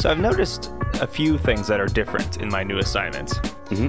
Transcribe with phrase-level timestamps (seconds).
[0.00, 3.38] So I've noticed a few things that are different in my new assignment.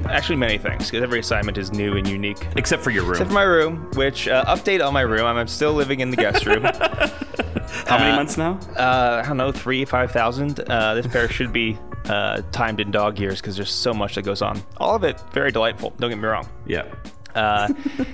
[0.09, 2.45] Actually, many things, because every assignment is new and unique.
[2.57, 3.13] Except for your room.
[3.13, 5.25] Except for my room, which uh, update on my room.
[5.25, 6.63] I'm still living in the guest room.
[7.87, 8.59] How many uh, months now?
[8.75, 10.59] uh, I don't know, three, five thousand.
[10.69, 11.79] Uh, this pair should be
[12.09, 14.61] uh, timed in dog years because there's so much that goes on.
[14.75, 15.93] All of it very delightful.
[15.97, 16.45] Don't get me wrong.
[16.65, 16.93] Yeah.
[17.33, 17.73] Uh,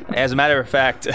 [0.09, 1.07] as a matter of fact,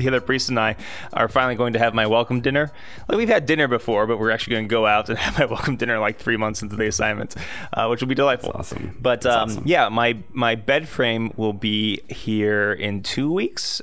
[0.00, 0.76] the other priest and I
[1.12, 2.72] are finally going to have my welcome dinner.
[3.08, 5.44] Like we've had dinner before, but we're actually going to go out and have my
[5.44, 7.34] welcome dinner like three months into the assignment,
[7.72, 8.52] uh, which will be delightful.
[8.56, 8.96] That's awesome.
[9.00, 9.62] But um, awesome.
[9.66, 13.80] yeah, my my bed frame will be here in two weeks,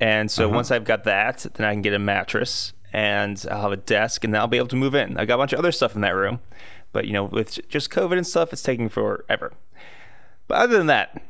[0.00, 0.54] and so Uh-huh.
[0.56, 4.24] once I've got that, then I can get a mattress and I'll have a desk,
[4.24, 5.16] and then I'll be able to move in.
[5.16, 6.40] I got a bunch of other stuff in that room,
[6.92, 9.52] but you know, with just COVID and stuff, it's taking forever.
[10.48, 11.22] But other than that,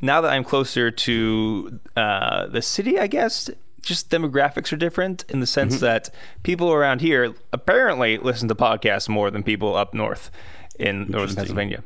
[0.00, 3.50] now that I'm closer to uh, the city, I guess
[3.82, 6.10] just demographics are different in the sense that
[6.42, 10.30] people around here apparently listen to podcasts more than people up north
[10.78, 11.84] in northern Pennsylvania.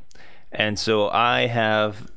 [0.50, 2.10] And so I have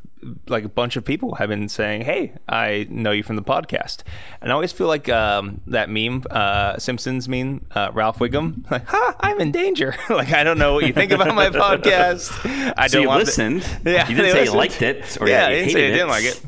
[0.47, 4.03] like a bunch of people have been saying, "Hey, I know you from the podcast,"
[4.41, 8.85] and I always feel like um, that meme, uh, Simpsons meme, uh, Ralph Wiggum, like,
[8.88, 12.31] "Ha, I'm in danger." like I don't know what you think about my podcast.
[12.77, 13.66] I So don't you want to- listened.
[13.85, 16.09] Yeah, You didn't say you liked it or yeah, you didn't say I hated didn't
[16.09, 16.41] like it.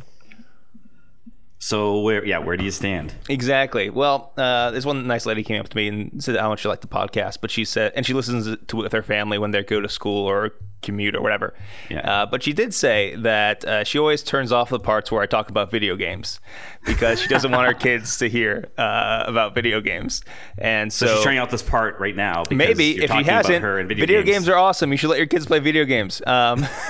[1.65, 2.23] So where?
[2.23, 3.11] Yeah, where do you stand?
[3.27, 3.89] Exactly.
[3.89, 6.67] Well, uh, this one nice lady came up to me and said how much she
[6.67, 9.49] liked the podcast, but she said, and she listens to it with her family when
[9.49, 10.51] they go to school or
[10.85, 11.55] commute or whatever.
[11.89, 11.99] Yeah.
[12.01, 15.25] Uh, but she did say that uh, she always turns off the parts where I
[15.25, 16.39] talk about video games
[16.85, 20.21] because she doesn't want her kids to hear uh, about video games.
[20.59, 22.43] And so, So she's turning out this part right now.
[22.43, 24.47] because maybe if she hasn't, her in video, video, games.
[24.47, 24.91] are awesome.
[24.91, 26.21] You should let your kids play video games.
[26.27, 26.65] Um,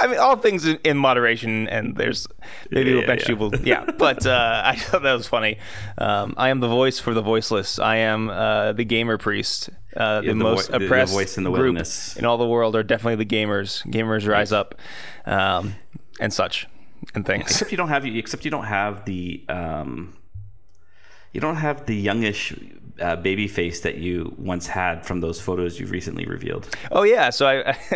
[0.00, 2.26] I mean, all things in, in moderation, and there's
[2.70, 3.40] maybe Yeah, eventually yeah.
[3.40, 3.84] will, yeah.
[3.98, 5.58] But uh, I thought that was funny.
[5.98, 7.78] Um, I am the voice for the voiceless.
[7.78, 9.70] I am uh, the gamer priest.
[9.96, 12.16] Uh, the, the most vo- the- the oppressed voice in the group wilderness.
[12.16, 13.84] in all the world are definitely the gamers.
[13.90, 14.74] Gamers rise up,
[15.26, 15.74] um,
[16.20, 16.66] and such,
[17.14, 17.42] and things.
[17.50, 20.16] Except you don't have except you don't have the um,
[21.32, 22.52] you don't have the youngish
[23.00, 26.68] uh, baby face that you once had from those photos you've recently revealed.
[26.90, 27.76] Oh yeah, so I.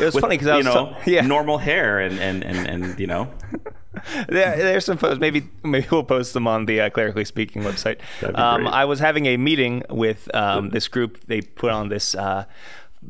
[0.00, 1.20] it was funny because I was you know yeah.
[1.22, 3.32] normal hair and and and, and you know
[4.30, 5.20] Yeah, there's some photos.
[5.20, 7.98] Maybe maybe we'll post them on the uh, Clerically Speaking website.
[8.34, 8.66] Um.
[8.66, 11.24] I was having a meeting with um, this group.
[11.26, 12.46] They put on this uh,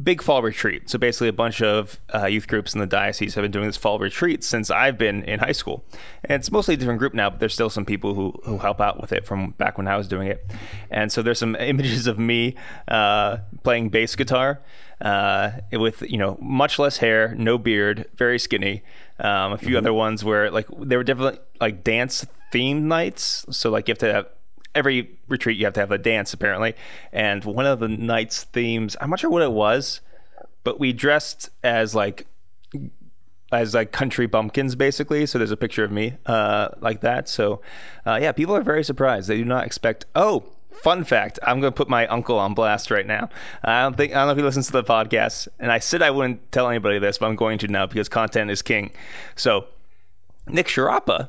[0.03, 0.89] big fall retreat.
[0.89, 3.77] So basically, a bunch of uh, youth groups in the diocese have been doing this
[3.77, 5.85] fall retreat since I've been in high school.
[6.25, 8.81] And it's mostly a different group now, but there's still some people who, who help
[8.81, 10.47] out with it from back when I was doing it.
[10.91, 12.57] And so there's some images of me
[12.89, 14.61] uh, playing bass guitar
[15.01, 18.83] uh, with you know much less hair, no beard, very skinny.
[19.19, 23.45] Um, a few other ones where like they were definitely like dance themed nights.
[23.51, 24.27] So like you have to have
[24.75, 26.75] every retreat you have to have a dance apparently.
[27.13, 30.01] And one of the nights themes, I'm not sure what it was,
[30.65, 32.27] but we dressed as like
[33.53, 35.27] as like country bumpkins basically.
[35.27, 37.29] So there's a picture of me uh, like that.
[37.29, 37.61] So
[38.07, 39.29] uh, yeah people are very surprised.
[39.29, 42.91] They do not expect oh fun fact i'm going to put my uncle on blast
[42.91, 43.29] right now.
[43.63, 45.49] I don't think i don't know if he listens to the podcast.
[45.59, 48.51] And i said i wouldn't tell anybody this but i'm going to now because content
[48.51, 48.91] is king.
[49.37, 49.67] So
[50.49, 51.29] nick sharapa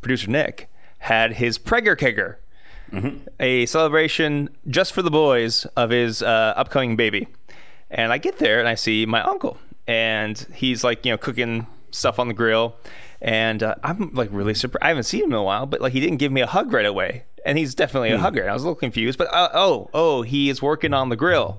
[0.00, 0.70] producer nick
[1.00, 2.36] had his pregger
[2.90, 7.28] kicker a celebration just for the boys of his uh, upcoming baby.
[7.90, 9.56] And I get there and I see my uncle,
[9.86, 12.76] and he's like, you know, cooking stuff on the grill.
[13.20, 14.84] And uh, I'm like really surprised.
[14.84, 16.72] I haven't seen him in a while, but like he didn't give me a hug
[16.72, 17.24] right away.
[17.46, 18.48] And he's definitely a hugger.
[18.48, 21.58] I was a little confused, but uh, oh, oh, he is working on the grill.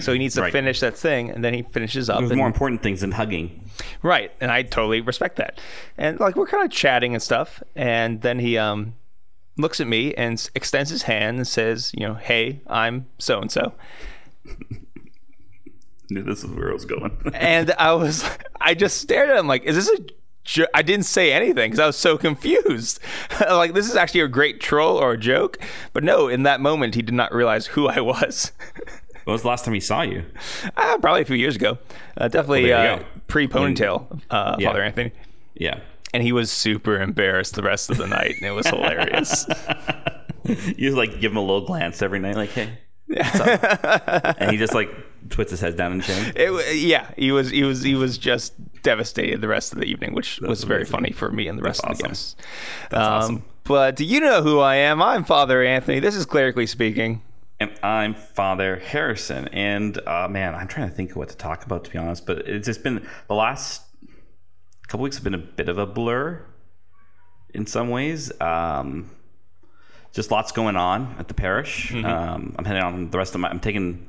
[0.00, 0.52] So he needs to Right.
[0.52, 2.20] finish that thing, and then he finishes up.
[2.20, 3.68] there's and- more important things than hugging.
[4.02, 5.58] Right, and I totally respect that.
[5.96, 8.94] And like we're kind of chatting and stuff, and then he um
[9.58, 13.50] looks at me and extends his hand and says, you know, "Hey, I'm so and
[13.50, 13.74] so."
[16.10, 17.16] Knew this is where I was going.
[17.34, 18.24] And I was,
[18.60, 20.02] I just stared at him like, "Is this a?"
[20.44, 20.66] Jo-?
[20.72, 23.00] I didn't say anything because I was so confused.
[23.50, 25.58] like this is actually a great troll or a joke,
[25.92, 28.52] but no, in that moment he did not realize who I was.
[29.24, 30.24] when was the last time he saw you?
[30.78, 31.76] uh, probably a few years ago,
[32.16, 34.68] uh, definitely Well, uh, pre ponytail, uh, Yeah.
[34.68, 35.12] Father Anthony.
[35.54, 35.80] Yeah.
[36.14, 39.46] And he was super embarrassed the rest of the night, and it was hilarious.
[40.78, 42.70] You like give him a little glance every night, like, hey.
[43.06, 44.88] what's up?" and he just like
[45.28, 46.32] puts his head down in shame.
[46.34, 50.14] It, yeah, he was he was he was just devastated the rest of the evening,
[50.14, 50.92] which was very amazing.
[50.92, 52.08] funny for me and the rest of the awesome.
[52.08, 52.36] guests.
[52.90, 53.44] That's Um, awesome.
[53.64, 55.02] But do you know who I am?
[55.02, 56.00] I'm Father Anthony.
[56.00, 57.20] This is clerically speaking.
[57.60, 59.48] And I'm Father Harrison.
[59.48, 62.24] And uh, man, I'm trying to think of what to talk about, to be honest.
[62.24, 63.82] But it's just been the last
[64.88, 66.42] couple weeks have been a bit of a blur
[67.54, 68.32] in some ways.
[68.40, 69.10] Um,
[70.12, 71.92] just lots going on at the parish.
[72.04, 73.48] Um, I'm heading on the rest of my.
[73.48, 74.06] I'm taking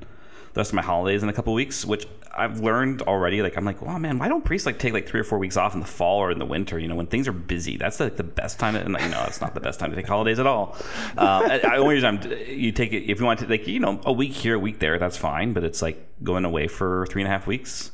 [0.53, 3.41] the rest of my holidays in a couple weeks, which I've learned already.
[3.41, 5.57] Like I'm like, wow, man, why don't priests like take like three or four weeks
[5.57, 6.79] off in the fall or in the winter?
[6.79, 8.75] You know, when things are busy, that's like the best time.
[8.75, 10.75] To, and like, no, it's not the best time to take holidays at all.
[11.17, 13.81] Um, I, I only reason I'm, you take it if you want to like you
[13.81, 15.53] know a week here, a week there, that's fine.
[15.53, 17.91] But it's like going away for three and a half weeks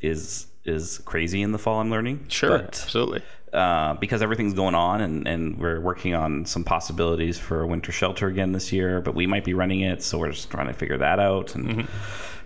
[0.00, 1.80] is is crazy in the fall.
[1.80, 2.26] I'm learning.
[2.28, 3.22] Sure, But, absolutely.
[3.52, 7.92] uh, because everything's going on and, and we're working on some possibilities for a winter
[7.92, 10.02] shelter again this year, but we might be running it.
[10.02, 11.88] So we're just trying to figure that out and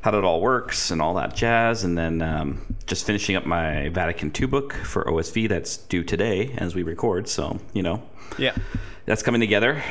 [0.02, 1.82] how it all works and all that jazz.
[1.84, 6.54] And then um, just finishing up my Vatican II book for OSV that's due today
[6.58, 7.26] as we record.
[7.28, 8.02] So, you know,
[8.38, 8.54] Yeah.
[9.06, 9.82] that's coming together.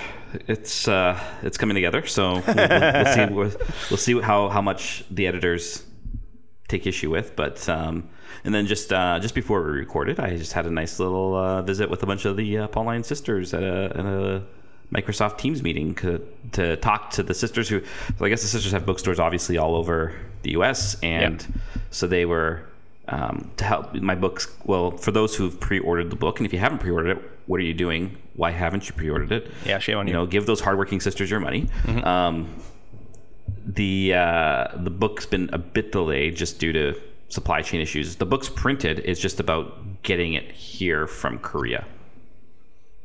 [0.48, 2.06] It's uh, it's coming together.
[2.08, 3.52] So we'll, we'll, we'll see we'll,
[3.92, 5.84] we'll see how how much the editors
[6.68, 7.36] take issue with.
[7.36, 8.10] But um,
[8.44, 11.62] and then just uh, just before we recorded, I just had a nice little uh,
[11.62, 14.44] visit with a bunch of the uh, Pauline sisters at a, at a
[14.94, 16.22] Microsoft Teams meeting to,
[16.54, 17.81] to talk to the sisters who.
[18.18, 20.13] So I guess the sisters have bookstores obviously all over
[20.44, 20.98] the U.S.
[21.01, 21.45] and
[21.92, 22.68] so they were.
[23.06, 26.60] Um, to help my books, well, for those who've pre-ordered the book, and if you
[26.60, 28.16] haven't pre-ordered it, what are you doing?
[28.38, 29.51] Why haven't you pre-ordered it?
[29.66, 30.19] Yeah, shame on you you.
[30.19, 31.68] know, give those hardworking sisters your money.
[32.06, 32.48] Um,
[33.66, 37.00] the uh, the book's been a bit delayed just due to
[37.33, 38.15] supply chain issues.
[38.18, 39.01] The book's printed.
[39.06, 41.85] It's just about getting it here from Korea.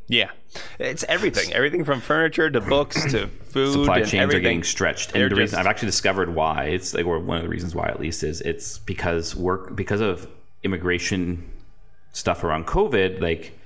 [0.06, 0.30] Yeah.
[0.78, 1.52] It's everything.
[1.52, 3.72] Everything from furniture to books to food.
[3.72, 4.38] Supply and chains everything.
[4.40, 7.18] are getting stretched, They're and the reason just- I've actually discovered why it's like or
[7.20, 10.26] one of the reasons why at least is it's because work because of
[10.62, 11.50] immigration
[12.12, 13.20] stuff around COVID.
[13.20, 13.58] Like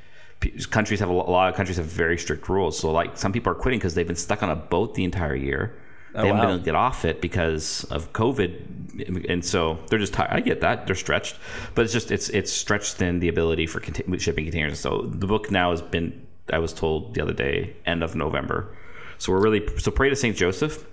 [0.70, 2.78] countries have a lot of countries have very strict rules.
[2.78, 5.36] So like some people are quitting because they've been stuck on a boat the entire
[5.36, 5.76] year.
[6.12, 6.40] They haven't wow.
[6.42, 10.12] been able to get off it because of COVID, and so they're just.
[10.12, 10.30] Tired.
[10.30, 11.36] I get that they're stretched,
[11.74, 14.78] but it's just it's it's stretched in the ability for contain- shipping containers.
[14.78, 16.26] So the book now has been.
[16.52, 18.76] I was told the other day, end of November.
[19.18, 20.84] So we're really so pray to Saint Joseph,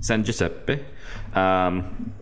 [0.00, 0.84] San Giuseppe,
[1.34, 2.12] um,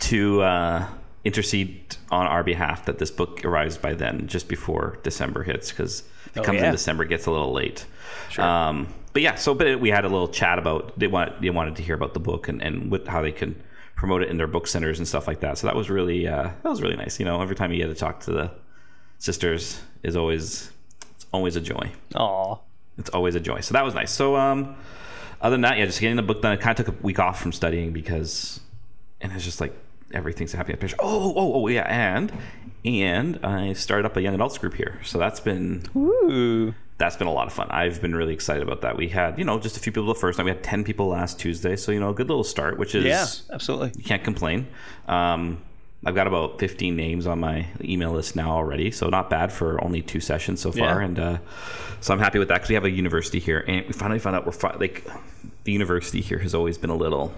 [0.00, 0.86] to uh,
[1.24, 6.04] intercede on our behalf that this book arrives by then, just before December hits, because
[6.26, 6.66] if it Oh, comes yeah.
[6.66, 7.86] in December, it gets a little late.
[8.30, 8.44] Sure.
[8.44, 11.76] Um, but yeah, so but we had a little chat about they want they wanted
[11.76, 13.60] to hear about the book and and what, how they can
[13.96, 15.58] promote it in their book centers and stuff like that.
[15.58, 17.18] So that was really uh, that was really nice.
[17.18, 18.50] You know, every time you get to talk to the
[19.18, 20.70] sisters is always
[21.14, 21.90] it's always a joy.
[22.14, 22.56] Aw.
[22.98, 23.60] It's always a joy.
[23.60, 24.10] So that was nice.
[24.10, 24.76] So um,
[25.40, 26.52] other than that, yeah, just getting the book done.
[26.52, 28.60] I kind of took a week off from studying because,
[29.20, 29.72] and it's just like
[30.12, 30.96] everything's happening at Picture.
[31.00, 32.32] Oh, oh, oh, yeah, and
[32.84, 35.00] and I started up a young adults group here.
[35.04, 36.74] So that's been Ooh.
[36.96, 37.68] that's been a lot of fun.
[37.70, 38.96] I've been really excited about that.
[38.96, 40.44] We had you know just a few people the first night.
[40.44, 41.76] We had ten people last Tuesday.
[41.76, 43.92] So you know a good little start, which is Yeah, absolutely.
[43.96, 44.68] you can't complain.
[45.06, 45.62] Um,
[46.06, 49.82] I've got about 15 names on my email list now already, so not bad for
[49.82, 51.00] only two sessions so far.
[51.00, 51.04] Yeah.
[51.04, 51.38] And uh,
[52.00, 54.36] so I'm happy with that because we have a university here, and we finally found
[54.36, 55.04] out we're fi- like
[55.64, 57.34] the university here has always been a little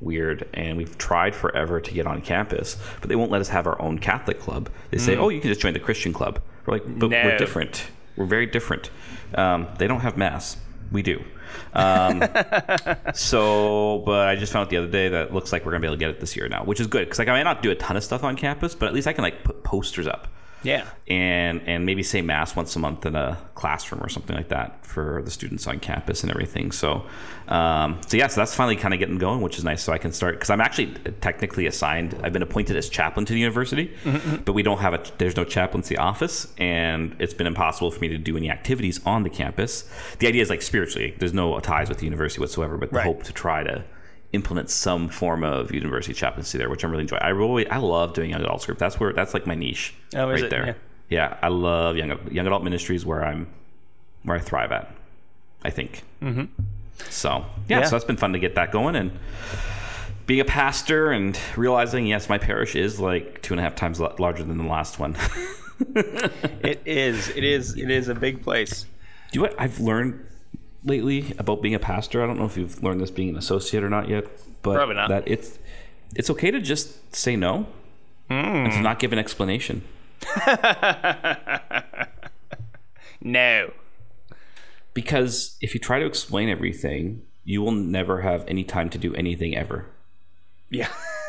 [0.00, 3.66] weird, and we've tried forever to get on campus, but they won't let us have
[3.66, 4.68] our own Catholic club.
[4.90, 7.22] They say, "Oh, you can just join the Christian club." We're like, "But No.
[7.24, 7.86] we're different.
[8.16, 8.90] We're very different.
[9.34, 10.56] Um, they don't have mass.
[10.92, 11.22] We do."
[11.74, 12.22] Um,
[13.14, 15.80] so, but I just found out the other day that it looks like we're gonna
[15.80, 17.42] be able to get it this year now, which is good because like I may
[17.42, 19.62] not do a ton of stuff on campus, but at least I can like put
[19.64, 20.28] posters up
[20.66, 20.86] Yeah.
[21.08, 24.84] and and maybe say mass once a month in a classroom or something like that
[24.84, 26.72] for the students on campus and everything.
[26.72, 27.06] So,
[27.48, 29.82] um, so yeah, so that's finally kind of getting going, which is nice.
[29.82, 30.88] So I can start because I'm actually
[31.20, 32.18] technically assigned.
[32.22, 33.94] I've been appointed as chaplain to the university,
[34.44, 35.02] but we don't have a.
[35.18, 39.22] There's no chaplaincy office, and it's been impossible for me to do any activities on
[39.22, 39.88] the campus.
[40.18, 43.04] The idea is like spiritually, there's no ties with the university whatsoever, but the Right.
[43.06, 43.84] hope to try to
[44.32, 47.22] implement some form of university chaplaincy there, which I'm really enjoying.
[47.22, 48.78] I really I love doing young adults group.
[48.78, 50.66] That's where that's like my niche Oh, right there.
[50.66, 50.74] Yeah.
[51.08, 51.36] Yeah.
[51.42, 53.46] I love young young adult ministries where I'm
[54.24, 54.94] where I thrive at.
[55.64, 56.02] I think.
[56.22, 56.44] Mm-hmm.
[57.08, 57.84] So yeah, Yeah.
[57.84, 59.12] so that's been fun to get that going and
[60.26, 64.00] being a pastor and realizing yes, my parish is like two and a half times
[64.00, 65.16] larger than the last one.
[65.94, 67.28] It is.
[67.28, 67.76] It is.
[67.76, 68.84] It is a big place.
[69.30, 70.24] Do you know what I've learned
[70.86, 72.22] lately about being a pastor?
[72.22, 74.24] I don't know if you've learned this being an associate or not yet,
[74.62, 75.08] but Probably not.
[75.08, 75.58] that it's
[76.14, 77.66] it's okay to just say no
[78.28, 78.34] hmm.
[78.34, 79.82] and to not give an explanation.
[83.26, 83.72] No.
[84.94, 89.14] Because if you try to explain everything, you will never have any time to do
[89.14, 89.86] anything ever.
[90.70, 90.88] Yeah.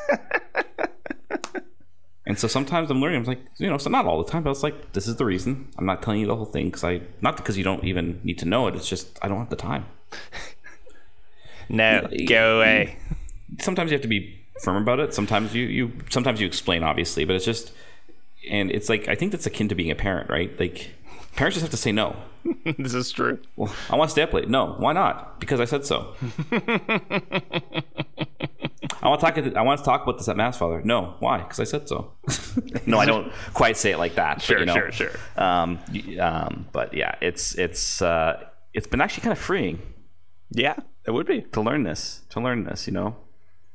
[2.28, 3.22] And so sometimes I'm learning.
[3.22, 5.26] I'm like, you know, so not all the time, but it's like, this is the
[5.26, 5.70] reason.
[5.78, 8.38] I'm not telling you the whole thing because I, not because you don't even need
[8.40, 8.76] to know it.
[8.76, 9.86] It's just I don't have the time.
[11.70, 12.08] No.
[12.30, 12.98] Go away.
[13.60, 15.14] Sometimes you have to be firm about it.
[15.14, 17.74] Sometimes you, you, sometimes you explain, obviously, but it's just,
[18.50, 20.58] and it's like I think that's akin to being a parent, right?
[20.58, 20.92] Like,
[21.38, 22.16] Parents just have to say no.
[22.80, 23.38] this is true.
[23.56, 24.50] Well, I want to stay up late.
[24.50, 25.40] No, why not?
[25.40, 26.16] Because I said so.
[29.02, 29.56] I want to talk.
[29.58, 30.82] I want to talk about this at mass, Father.
[30.84, 31.40] No, why?
[31.40, 32.12] Because I said so.
[32.86, 34.42] no, I don't quite say it like that.
[34.42, 35.12] Sure, but, you know, sure, sure.
[35.38, 35.80] Um,
[36.20, 39.82] um, but yeah, it's it's uh, it's been actually kind of freeing
[40.52, 40.76] Yeah,
[41.06, 41.42] it would be.
[41.42, 42.22] to learn this.
[42.30, 43.16] To learn this, you know.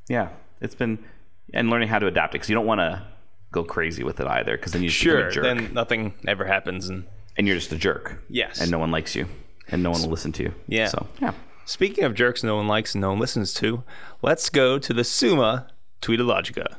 [0.09, 0.99] Yeah, it's been
[1.54, 3.02] and learning how to adapt it because you don't want to
[3.52, 5.28] go crazy with it either because then you Sure.
[5.28, 6.88] a jerk Then nothing ever happens.
[6.88, 8.23] And and you're just a jerk.
[8.28, 8.61] Yes.
[8.61, 9.26] and no one likes you
[9.69, 10.54] and no one will listen to you.
[10.66, 10.88] Yeah.
[10.88, 11.33] So yeah.
[11.64, 13.85] Speaking of jerks, no one likes and no one listens to.
[14.21, 15.69] Let's go to the Summa
[16.00, 16.76] Tweetologica.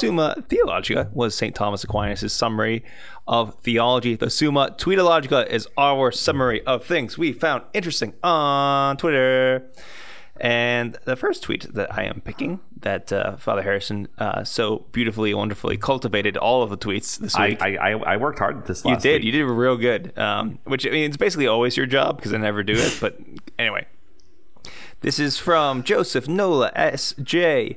[0.00, 1.54] Summa Theologica was St.
[1.54, 2.82] Thomas Aquinas' summary
[3.28, 4.16] of theology.
[4.16, 9.70] The Summa Tweetologica is our summary of things we found interesting on Twitter.
[10.40, 15.34] And the first tweet that I am picking, that uh, Father Harrison uh, so beautifully,
[15.34, 17.60] wonderfully cultivated all of the tweets this week.
[17.60, 19.20] I, I, I worked hard at this you did.
[19.20, 19.26] week.
[19.26, 20.18] You did real good.
[20.18, 22.96] Um, which I mean, it's basically always your job because I never do it.
[23.02, 23.18] But
[23.58, 23.86] anyway,
[25.02, 27.76] this is from Joseph Nola S.J.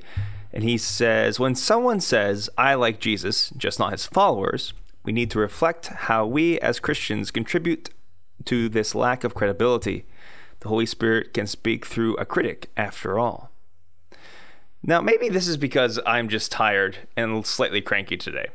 [0.53, 5.31] And he says, When someone says, I like Jesus, just not his followers, we need
[5.31, 7.89] to reflect how we as Christians contribute
[8.45, 10.05] to this lack of credibility.
[10.59, 13.51] The Holy Spirit can speak through a critic, after all.
[14.83, 18.47] Now, maybe this is because I'm just tired and slightly cranky today.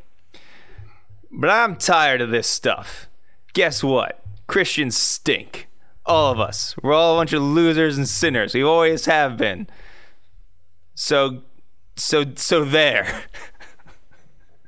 [1.30, 3.08] But I'm tired of this stuff.
[3.54, 4.22] Guess what?
[4.46, 5.68] Christians stink.
[6.06, 6.74] All of us.
[6.82, 8.54] We're all a bunch of losers and sinners.
[8.54, 9.66] We always have been.
[10.94, 11.42] So,
[11.98, 13.24] so, so there.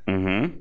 [0.07, 0.57] Mm-hmm.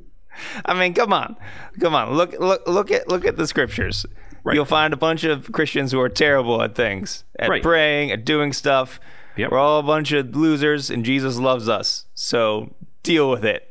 [0.65, 1.35] I mean, come on,
[1.79, 2.13] come on.
[2.13, 4.05] Look, look, look at look at the scriptures.
[4.43, 4.55] Right.
[4.55, 7.61] You'll find a bunch of Christians who are terrible at things, at Right.
[7.61, 8.99] praying, at doing stuff.
[9.35, 9.51] Yep.
[9.51, 12.05] We're all a bunch of losers, and Jesus loves us.
[12.13, 12.73] So
[13.03, 13.65] deal with it.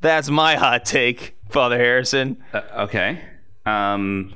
[0.00, 2.42] That's my hot take, Father Harrison.
[2.52, 3.20] Uh, okay.
[3.64, 4.34] Um,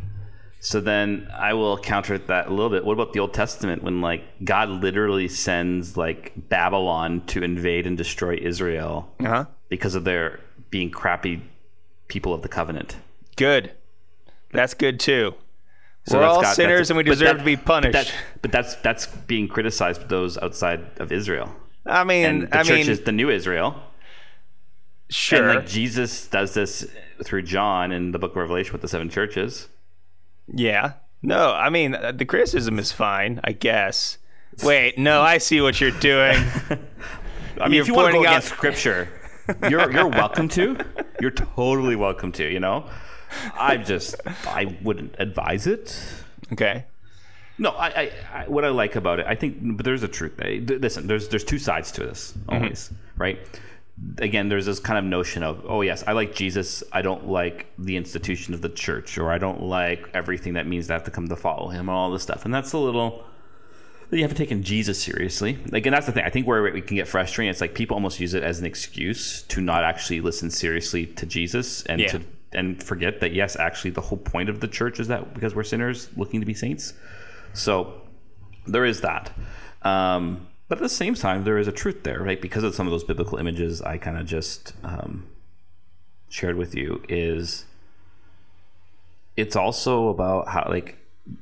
[0.60, 2.84] so then I will counter that a little bit.
[2.84, 7.96] What about the Old Testament when like God literally sends like Babylon to invade and
[7.96, 9.44] destroy Israel Uh huh.
[9.68, 11.42] because of their being crappy
[12.08, 12.96] people of the covenant?
[13.36, 13.72] Good.
[14.52, 15.34] That's good too.
[16.06, 17.92] So We're all got- sinners and we deserve that- to be but punished.
[17.92, 21.54] that- But, that's that's being criticized by those outside of Israel.
[21.86, 23.80] I mean, And the I church mean, is the new Israel.
[25.10, 25.48] sure.
[25.50, 26.86] And like Jesus does this
[27.22, 29.68] through John in the book of Revelation with the seven churches.
[30.52, 30.92] Yeah.
[31.22, 34.18] No, I mean, uh, the criticism is fine, I guess.
[34.62, 36.36] Wait, no, I see what you're doing.
[37.60, 39.08] I mean, You're if you want to go pointing out- against scripture,
[39.68, 40.76] you're you're welcome to.
[41.20, 42.44] You're totally welcome to.
[42.50, 42.88] You know,
[43.58, 44.14] I just
[44.46, 45.98] I wouldn't advise it.
[46.52, 46.84] okay.
[47.60, 50.34] No, I, I, I what I like about it, I think, but there's a truth.
[50.38, 53.40] Listen, there's there's two sides to this always, right?
[54.18, 56.82] Again, there's this kind of notion of, oh yes, I like Jesus.
[56.92, 60.86] I don't like the institution of the church, or I don't like everything that means
[60.86, 62.44] that I have to come to follow him, and all this stuff.
[62.44, 63.24] And that's a little
[64.10, 65.58] you haven't taken Jesus seriously.
[65.70, 66.24] Like, and that's the thing.
[66.24, 68.64] I think where we can get frustrating, it's like people almost use it as an
[68.64, 72.08] excuse to not actually listen seriously to Jesus and Yeah.
[72.08, 72.20] to
[72.52, 75.62] and forget that yes, actually, the whole point of the church is that because we're
[75.64, 76.94] sinners looking to be saints.
[77.52, 78.00] So
[78.66, 79.30] there is that.
[79.82, 82.40] Um, but at the same time, there is a truth there, right?
[82.40, 85.26] Because of some of those biblical images I kind of just um,
[86.28, 87.64] shared with you, is
[89.36, 90.98] it's also about how, like,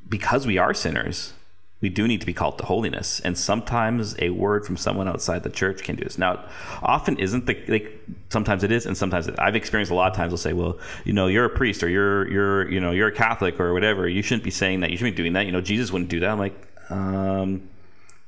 [0.08, 1.32] because we are sinners,
[1.80, 3.20] we do need to be called to holiness.
[3.20, 6.18] And sometimes a word from someone outside the church can do this.
[6.18, 6.44] Now,
[6.82, 10.16] often isn't the like sometimes it is, and sometimes it, I've experienced a lot of
[10.16, 10.30] times.
[10.30, 13.12] They'll say, "Well, you know, you're a priest, or you're you're you know you're a
[13.12, 14.08] Catholic, or whatever.
[14.08, 14.90] You shouldn't be saying that.
[14.90, 15.44] You shouldn't be doing that.
[15.44, 16.56] You know, Jesus wouldn't do that." I'm like,
[16.90, 17.68] um,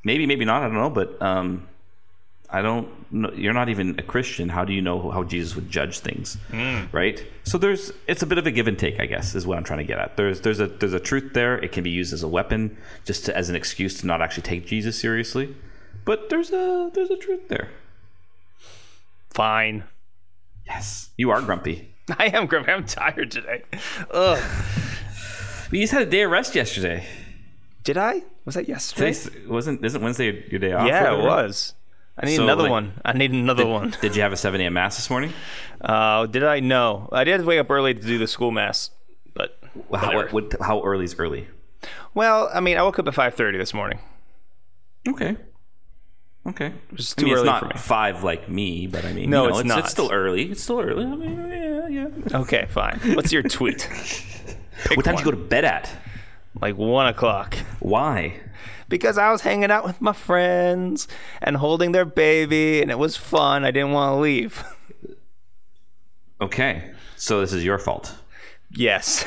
[0.05, 0.63] maybe, maybe not.
[0.63, 1.69] I don't know, but um,
[2.51, 2.89] I don't.
[3.13, 3.31] know.
[3.33, 4.49] You're not even a Christian.
[4.49, 6.37] How do you know how Jesus would judge things,
[6.93, 7.25] right?
[7.45, 9.65] So there's it's a bit of a give and take, I guess, is what I'm
[9.65, 10.17] trying to get at.
[10.17, 11.59] There's there's a there's a truth there.
[11.59, 14.45] It can be used as a weapon, just to, as an excuse to not actually
[14.45, 15.55] take Jesus seriously.
[16.05, 17.69] But there's a there's a truth there.
[19.31, 19.85] Fine.
[20.67, 21.95] Yes, you are grumpy.
[22.19, 22.73] I am grumpy.
[22.73, 23.63] I'm tired today.
[24.11, 24.43] Ugh.
[25.71, 27.05] We just had a day of rest yesterday.
[27.85, 28.23] Did I?
[28.45, 29.13] Was that yesterday?
[29.13, 30.87] Today's, wasn't isn't Wednesday your day off?
[30.87, 31.75] yeah, it was.
[32.21, 33.01] I need So, another like- one.
[33.05, 33.95] I need another one.
[34.01, 34.73] Did you have a 7 a.m.
[34.73, 35.33] mass this morning?
[35.81, 36.61] Uh, did I?
[36.61, 37.09] No.
[37.13, 38.91] I did wake up early to do the school mass,
[39.35, 39.59] but
[39.95, 41.47] How, what, what, how early is early?
[42.15, 44.01] well, I mean, I woke up at five thirty this morning.
[45.09, 45.37] Okay.
[46.47, 46.73] Okay.
[46.97, 47.73] is I too mean, it's early not for me.
[47.77, 49.79] five like me, but I mean, No, you know, it's not.
[49.81, 50.51] It's still early.
[50.51, 51.05] It's still early.
[51.05, 52.39] I mean, yeah, yeah.
[52.41, 52.99] Okay, fine.
[53.15, 53.89] What's your tweet?
[54.95, 55.91] What time did you go to bed at?
[56.61, 57.57] Like one o'clock.
[57.81, 58.41] Why?
[58.89, 61.07] Because I was hanging out with my friends
[61.43, 63.65] and holding their baby, and it was fun.
[63.65, 64.65] I didn't want to leave.
[66.41, 66.93] Okay.
[67.17, 68.15] So this is your fault.
[68.71, 69.25] Yes.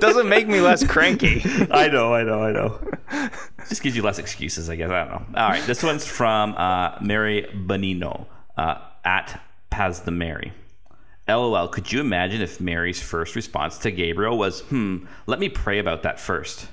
[0.00, 1.42] Doesn't make me less cranky.
[1.70, 2.80] I know, I know, I know.
[3.68, 4.90] Just gives you less excuses, I guess.
[4.90, 5.40] I don't know.
[5.40, 10.52] All right, this one's from uh, Mary Bonino uh, at Paz the Mary.
[11.26, 15.78] LOL, could you imagine if Mary's first response to Gabriel was, hmm, let me pray
[15.78, 16.68] about that first?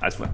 [0.00, 0.32] I went,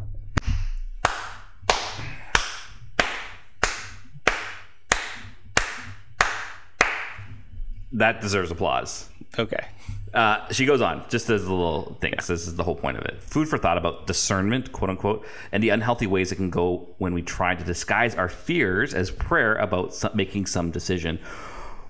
[7.93, 9.09] that deserves applause.
[9.39, 9.67] Okay.
[10.15, 12.15] Uh, she goes on, just as a little thing.
[12.21, 13.23] So this is the whole point of it.
[13.23, 17.13] Food for thought about discernment, quote unquote, and the unhealthy ways it can go when
[17.13, 21.19] we try to disguise our fears as prayer about some, making some decision.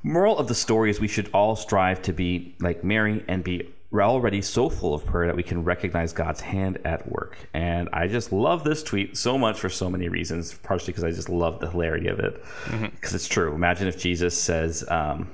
[0.03, 3.73] Moral of the story is we should all strive to be like Mary and be
[3.93, 7.39] already so full of prayer that we can recognize God's hand at work.
[7.55, 11.11] And I just love this tweet so much for so many reasons, partially because I
[11.11, 12.43] just love the hilarity of it.
[12.81, 13.55] Because it's true.
[13.55, 15.31] Imagine if Jesus says, um,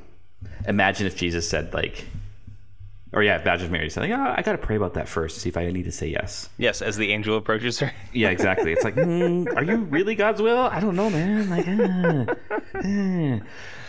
[0.68, 2.04] imagine if Jesus said, like,
[3.14, 5.40] or yeah, Badger's Mary said, like, oh, I got to pray about that first to
[5.40, 6.48] see if I need to say yes.
[6.58, 7.92] Yes, as the angel approaches her.
[8.12, 8.72] Yeah, exactly.
[8.72, 10.58] It's like, hmm, are you really God's will?
[10.58, 11.50] I don't know, man.
[11.50, 12.34] Like, uh,
[12.84, 13.40] eh.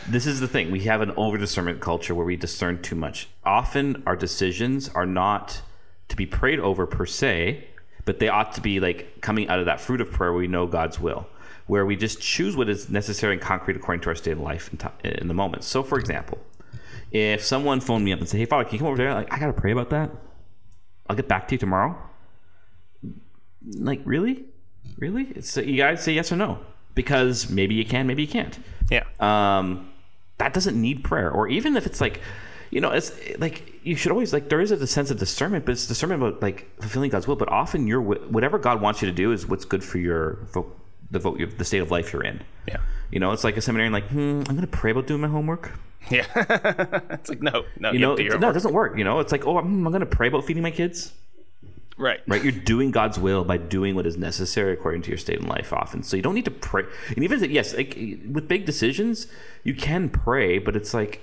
[0.08, 0.72] this is the thing.
[0.72, 3.30] We have an over discernment culture where we discern too much.
[3.44, 5.62] Often, our decisions are not
[6.08, 7.68] to be prayed over per se,
[8.06, 10.48] but they ought to be like coming out of that fruit of prayer where we
[10.48, 11.28] know God's will,
[11.68, 14.72] where we just choose what is necessary and concrete according to our state of life
[14.72, 15.64] in, ti- in the moment.
[15.64, 16.40] So, for example,
[17.16, 19.32] if someone phoned me up and said, "Hey, Father, can you come over there?" Like,
[19.32, 20.12] I gotta pray about that.
[21.08, 21.98] I'll get back to you tomorrow.
[23.66, 24.44] Like, really,
[24.98, 25.24] really?
[25.34, 26.60] It's you gotta say yes or no
[26.94, 28.60] because maybe you can, maybe you can't.
[28.90, 29.06] Yeah.
[29.22, 29.92] Um,
[30.40, 32.20] that doesn't need prayer, or even if it's like,
[32.70, 35.72] you know, it's like you should always like there is a sense of discernment, but
[35.72, 37.38] it's discernment about like fulfilling God's will.
[37.38, 40.46] But often, your whatever God wants you to do is what's good for your
[41.16, 42.42] the vote, the state of life you're in.
[42.68, 42.78] Yeah.
[43.10, 45.80] You know, it's like a seminarian, like, hmm, I'm gonna pray about doing my homework.
[46.12, 46.26] Yeah.
[47.12, 48.98] it's like no, no, You know, to do no, it doesn't work.
[48.98, 51.14] You know, it's like, oh, I'm, I'm gonna pray about feeding my kids.
[51.98, 52.20] right.
[52.28, 52.44] right?
[52.44, 55.72] You're doing God's will by doing what is necessary according to your state in life
[55.74, 56.04] often.
[56.04, 56.84] So you don't need to pray.
[57.10, 57.96] And even if, yes, like
[58.30, 59.28] with big decisions,
[59.64, 61.22] you can pray, but it's like,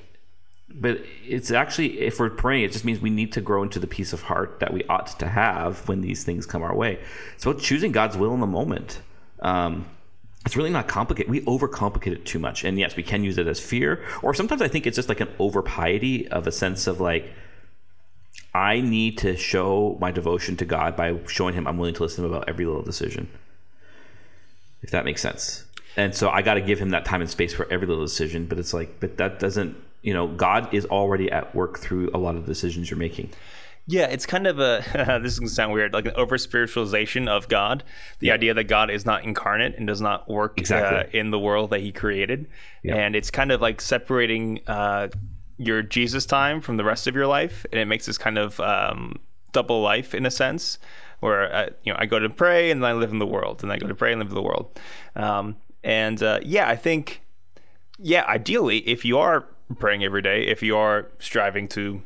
[0.75, 3.87] but it's actually, if we're praying, it just means we need to grow into the
[3.87, 6.99] peace of heart that we ought to have when these things come our way.
[7.35, 9.03] It's about choosing God's will in the moment.
[9.43, 9.87] Um,
[10.45, 11.31] it's really not complicated.
[11.31, 12.65] We overcomplicate it too much.
[12.65, 15.21] And yes, we can use it as fear, or sometimes I think it's just like
[15.21, 17.31] an over piety of a sense of like,
[18.55, 22.23] I need to show my devotion to God by showing him I'm willing to listen
[22.23, 23.29] to him about every little decision.
[24.83, 25.65] If that makes sense.
[25.97, 28.47] And so I got to give him that time and space for every little decision,
[28.47, 32.19] but it's like but that doesn't, you know, God is already at work through a
[32.19, 33.31] lot of decisions you're making.
[33.87, 34.85] Yeah, it's kind of a
[35.23, 37.83] this is gonna sound weird, like an over spiritualization of God.
[38.21, 40.99] The idea that God is not incarnate and does not work Exactly.
[40.99, 42.47] uh, in the world that He created,
[42.85, 45.09] and it's kind of like separating uh,
[45.59, 48.61] your Jesus time from the rest of your life, and it makes this kind of
[48.61, 49.19] um,
[49.53, 50.79] double life in a sense,
[51.21, 53.63] where uh, you know I go to pray and then I live in the world,
[53.65, 54.79] and I go to pray and live in the world,
[55.17, 57.21] um, and uh, yeah, I think
[57.99, 59.45] yeah, ideally, if you are
[59.79, 62.03] praying every day, if you are striving to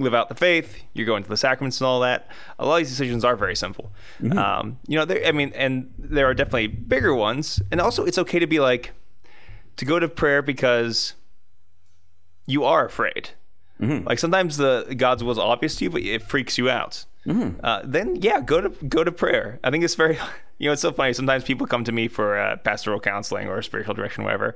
[0.00, 2.28] live out the faith, you're going to the sacraments and all that.
[2.58, 3.92] A lot of these decisions are very simple.
[4.36, 7.60] Um, you know, I mean, and there are definitely bigger ones.
[7.70, 8.92] And also, it's okay to be like,
[9.76, 11.14] to go to prayer because
[12.46, 13.30] you are afraid.
[14.04, 17.06] Like sometimes the God's will is obvious to you, but it freaks you out.
[17.64, 19.58] Uh, then yeah, go to go to prayer.
[19.64, 20.18] I think it's very,
[20.58, 21.12] you know, it's so funny.
[21.14, 24.54] Sometimes people come to me for uh, pastoral counseling or spiritual direction, whatever,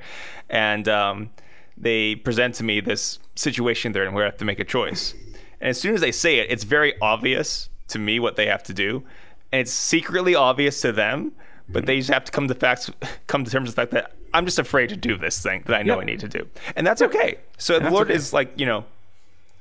[0.51, 1.31] and um,
[1.77, 5.15] they present to me this situation they're in where I have to make a choice.
[5.61, 8.63] And as soon as they say it, it's very obvious to me what they have
[8.65, 9.05] to do,
[9.53, 11.33] and it's secretly obvious to them.
[11.67, 11.87] But mm-hmm.
[11.87, 12.91] they just have to come to facts,
[13.27, 15.75] come to terms with the fact that I'm just afraid to do this thing that
[15.75, 16.03] I know Yep.
[16.03, 17.39] I need to do, and that's okay.
[17.57, 18.17] So the Lord okay.
[18.17, 18.85] is like, you know,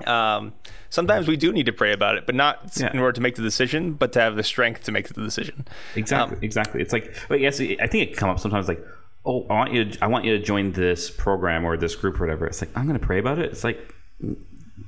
[0.06, 0.54] um,
[0.90, 2.92] sometimes we do need to pray about it, but not Yeah.
[2.92, 5.66] in order to make the decision, but to have the strength to make the decision.
[5.96, 6.82] Exactly, um, exactly.
[6.82, 8.84] It's like, but yes, I think it come up sometimes like,
[9.26, 12.20] oh, I want you, to, I want you to join this program or this group
[12.20, 12.46] or whatever.
[12.46, 13.52] It's like I'm going to pray about it.
[13.52, 14.36] It's like, mm,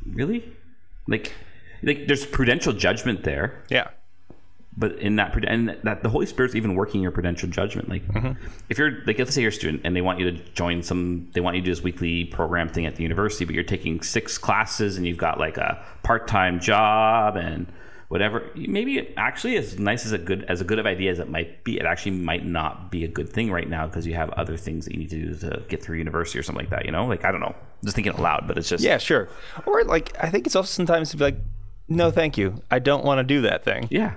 [0.06, 0.52] really?
[1.08, 1.34] Like,
[1.84, 3.90] like there's prudential judgment there, Yeah.
[4.78, 7.90] but in that and that the Holy Spirit's even working your prudential judgment.
[7.90, 8.32] Like, mm-hmm.
[8.70, 11.30] if you're like, let's say you're a student and they want you to join some,
[11.34, 14.02] they want you to do this weekly program thing at the university, but you're taking
[14.02, 17.68] six classes and you've got like a part-time job and
[18.16, 18.50] whatever.
[18.56, 21.66] Maybe actually, as nice as a good as a good of idea as it might
[21.66, 24.56] be, it actually might not be a good thing right now because you have other
[24.56, 26.86] things that you need to do to get through university or something like that.
[26.86, 29.28] You know, like I don't know, just thinking aloud but it's just Yeah, sure.
[29.66, 31.38] Or like I think it's also sometimes to be like,
[31.90, 32.64] no, thank you.
[32.72, 33.90] I don't want to do that thing.
[33.92, 34.14] yeah.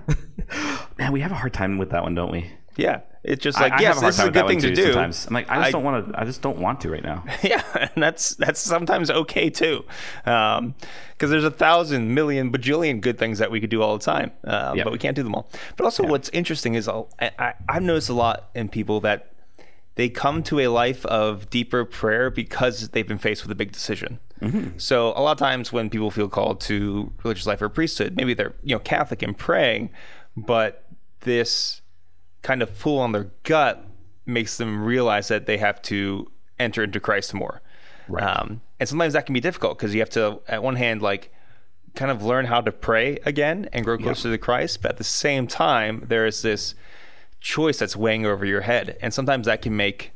[0.98, 2.50] Man, we have a hard time with that one, don't we?
[2.76, 3.00] Yeah.
[3.28, 4.84] It's just like I, yes, a this is a good thing to do.
[4.92, 6.20] Sometimes I'm like, I just I- don't want to.
[6.20, 7.24] I just don't want to right now.
[7.42, 7.62] Yeah,
[7.94, 9.84] and that's that's sometimes okay too,
[10.24, 14.32] because there's a thousand million bajillion good things that we could do all the time,
[14.44, 14.84] um, Yeah.
[14.84, 15.50] but we can't do them all.
[15.76, 19.32] But also, what's interesting is I'll, I, I, I've noticed a lot in people that
[19.96, 23.72] they come to a life of deeper prayer because they've been faced with a big
[23.72, 24.20] decision.
[24.76, 28.34] So a lot of times when people feel called to religious life or priesthood, maybe
[28.34, 29.90] they're you know Catholic and praying,
[30.36, 30.84] but
[31.20, 31.82] this
[32.42, 33.84] kind of pull on their gut
[34.26, 37.62] makes them realize that they have to enter into Christ more.
[38.08, 38.22] Right.
[38.22, 41.32] Um, and sometimes that can be difficult because you have to, at one hand, like
[41.94, 44.82] kind of learn how to pray again and grow closer to Christ.
[44.82, 46.74] But at the same time, there is this
[47.40, 48.96] choice that's weighing over your head.
[49.00, 50.12] And sometimes that can make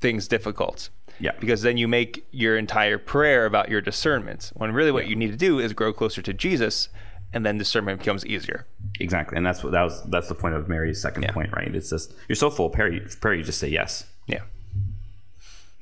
[0.00, 0.90] things difficult.
[1.20, 1.32] Yeah.
[1.40, 5.32] Because then you make your entire prayer about your discernment when really what you need
[5.32, 6.88] to do is grow closer to Jesus
[7.32, 8.66] and then discernment becomes easier.
[9.00, 10.02] Exactly, and that's what that was.
[10.04, 11.32] That's the point of Mary's second Yeah.
[11.32, 11.72] point, right?
[11.74, 14.04] It's just you're so full of prayer, you, prayer, you just say yes.
[14.26, 14.42] Yeah.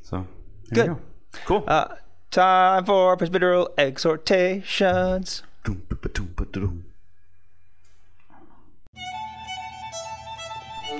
[0.02, 0.26] So
[0.70, 0.94] there Good.
[0.96, 1.00] go.
[1.46, 1.64] Cool.
[1.66, 1.96] Uh,
[2.30, 5.42] time for presbyteral exhortations.
[5.64, 6.84] Doom, ba, ba, doom, ba, da, doom.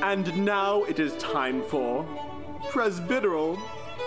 [0.02, 2.05] And now it is time for
[2.70, 3.59] presbyteral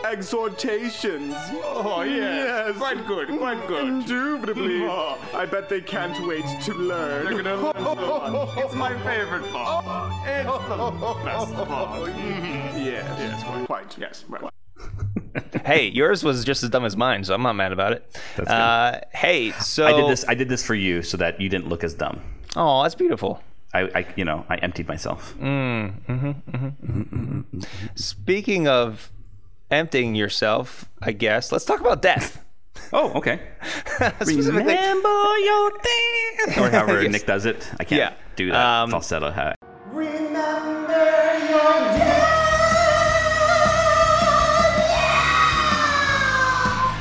[0.06, 1.36] exhortations.
[1.64, 2.78] Oh, yes.
[2.78, 3.88] Quite good, quite good.
[3.88, 4.80] Indubitably.
[4.90, 5.18] Oh.
[5.34, 7.26] I bet they can't wait to learn.
[7.26, 9.86] They're gonna learn so It's my favorite part.
[10.26, 12.10] It's the best part.
[12.18, 14.26] yes, yes, quite, quite, yes.
[14.28, 14.52] Right.
[15.66, 18.18] hey, yours was just as dumb as mine, so I'm not mad about it.
[18.40, 20.26] Uh, hey, so I did this.
[20.28, 22.22] I did this for you so that you didn't look as dumb.
[22.56, 23.44] Oh, that's beautiful.
[23.74, 25.36] I, I you know, I emptied myself.
[25.38, 27.00] Mm, mm-hmm, mm-hmm.
[27.02, 27.60] Mm-hmm,
[27.96, 29.12] Speaking of
[29.72, 32.44] emptying yourself, I guess let's talk about death.
[32.94, 33.40] Oh, okay.
[34.26, 37.12] Remember your dance, or however Yes.
[37.12, 37.70] Nick does it.
[37.80, 38.14] I can't Yeah.
[38.36, 39.30] do that Um, falsetto.
[39.32, 39.54] Ha-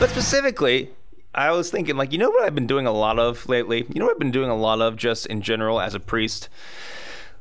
[0.01, 0.91] But specifically,
[1.35, 3.85] I was thinking, like, you know what I've been doing a lot of lately?
[3.93, 6.49] You know what I've been doing a lot of just in general as a priest,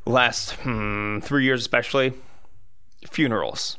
[0.08, 2.14] last hmm, three years especially?
[3.12, 3.78] Funerals.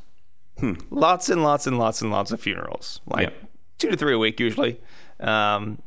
[0.90, 3.00] Lots and lots and lots and lots of funerals.
[3.06, 3.34] Like Yep.
[3.78, 4.80] two to three a week usually.
[5.20, 5.80] Um,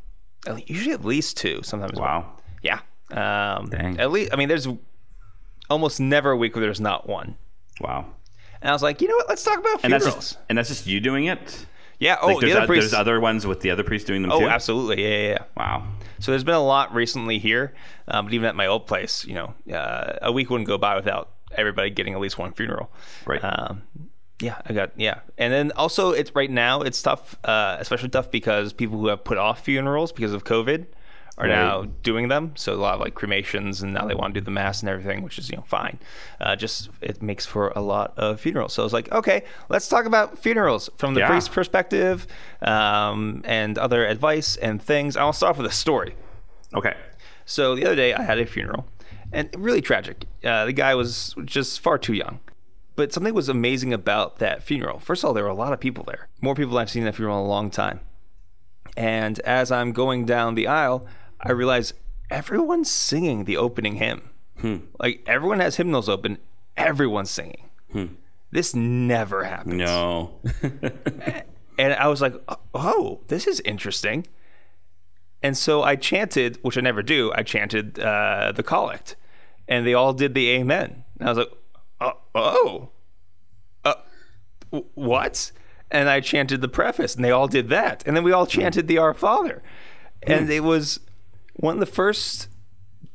[0.66, 2.00] usually at least two, sometimes.
[2.00, 2.38] Wow.
[2.62, 2.80] Yeah.
[3.12, 4.00] Um, Dang.
[4.00, 4.68] At least, I mean, there's
[5.70, 7.36] almost never a week where there's not one.
[7.80, 8.06] Wow.
[8.62, 9.28] And I was like, you know what?
[9.30, 10.04] Let's talk about And funerals.
[10.04, 11.66] that's just and that's just you doing it.
[12.00, 12.18] yeah.
[12.22, 12.92] Oh, Like the there's, other o- priests.
[12.92, 14.48] there's other ones with the other priests doing them oh, too.
[14.48, 15.02] absolutely.
[15.04, 15.44] Yeah, yeah, yeah.
[15.58, 15.88] Wow.
[16.20, 17.74] So there's been a lot recently here,
[18.08, 20.96] um, but even at my old place, you know, uh, a week wouldn't go by
[20.96, 22.92] without everybody getting at least one funeral.
[23.26, 23.44] Right.
[23.44, 23.82] Um,
[24.42, 28.30] yeah, I got yeah, and then also it's right now it's tough, uh, especially tough
[28.32, 30.88] because people who have put off funerals because of COVID
[31.38, 32.52] are now doing them.
[32.56, 34.90] So a lot of like cremations, and now they want to do the mass and
[34.90, 35.98] everything, which is you know fine.
[36.40, 38.74] Uh, just it makes for a lot of funerals.
[38.74, 41.28] So I was like, okay, let's talk about funerals from the Yeah.
[41.30, 42.28] priest's perspective,
[42.62, 45.16] um, and other advice and things.
[45.18, 46.16] I'll start off with a story.
[46.74, 46.96] Okay.
[47.46, 48.88] So the other day I had a funeral,
[49.32, 50.26] and really tragic.
[50.44, 52.40] Uh, the guy was just far too young.
[53.02, 55.00] But something was amazing about that funeral.
[55.00, 57.02] First of all, there were a lot of people there, more people than I've seen
[57.02, 58.02] at a funeral in a long time.
[58.96, 61.08] And as I'm going down the aisle,
[61.42, 61.96] I realize
[62.30, 64.30] everyone's singing the opening hymn.
[65.00, 66.38] Like everyone has hymnals open,
[66.78, 67.72] everyone's singing.
[68.52, 69.78] This never happens.
[69.78, 70.40] No.
[71.80, 72.36] And I was like,
[72.76, 74.28] oh, this is interesting.
[75.42, 79.16] And so I chanted, which I never do, I chanted uh, the collect.
[79.68, 81.04] And they all did the amen.
[81.20, 81.52] And I was like,
[82.02, 82.90] oh, oh.
[83.84, 83.94] Uh,
[84.96, 85.52] what?
[85.90, 88.04] And I chanted the preface, and they all did that.
[88.06, 89.62] And then we all chanted the Our Father.
[90.24, 91.00] And it was
[91.56, 92.48] one of the first,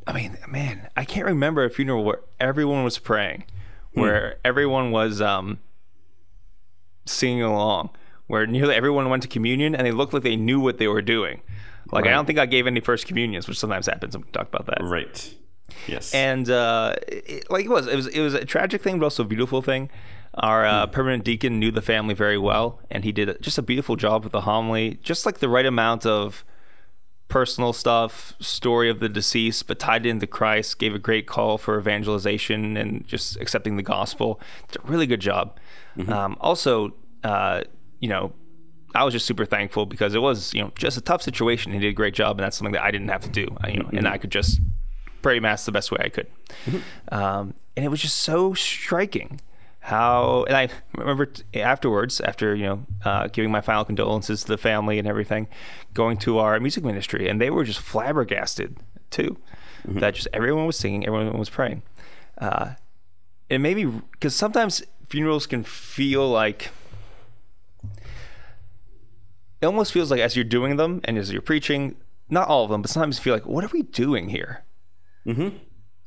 [0.07, 3.45] I mean, man, I can't remember a funeral where everyone was praying,
[3.93, 5.61] where everyone was um,
[7.07, 7.91] singing along,
[8.27, 11.03] where nearly everyone went to communion and they looked like they knew what they were
[11.03, 11.43] doing.
[11.93, 14.49] Like, I don't think I gave any first communions, which sometimes happens, we can talk
[14.49, 15.35] about that right.
[15.87, 16.13] Yes.
[16.15, 19.23] and uh, it, like it was, it was, it was a tragic thing, but also
[19.23, 19.91] a beautiful thing.
[20.35, 23.97] Our uh, permanent deacon knew the family very well, and he did just a beautiful
[23.97, 26.45] job with the homily, just like the right amount of
[27.29, 31.79] personal stuff, story of the deceased, but tied into Christ, gave a great call for
[31.79, 34.41] evangelization and just accepting the gospel.
[34.69, 35.59] It's a really good job.
[36.09, 37.63] Um, also, uh,
[38.01, 38.33] you know,
[38.95, 41.73] I was just super thankful because it was, you know, just a tough situation.
[41.73, 43.69] He did a great job, and that's something that I didn't have to do, I-
[43.69, 44.61] you know, and I could just
[45.27, 46.29] pray mass the best way I could.
[47.11, 49.41] Um, and it was just so striking
[49.81, 54.47] how, and I remember t- afterwards, after you know, uh, giving my final condolences to
[54.47, 55.49] the family and everything,
[55.95, 58.77] going to our music ministry, and they were just flabbergasted
[59.11, 59.37] too,
[59.85, 61.83] that just everyone was singing, everyone was praying.
[62.39, 62.75] Uh,
[63.49, 66.71] it made me because sometimes funerals can feel like
[69.61, 71.97] it almost feels like as you're doing them and as you're preaching,
[72.31, 74.63] not all of them, but sometimes you feel like, what are we doing here?
[75.27, 75.57] Mm-hmm.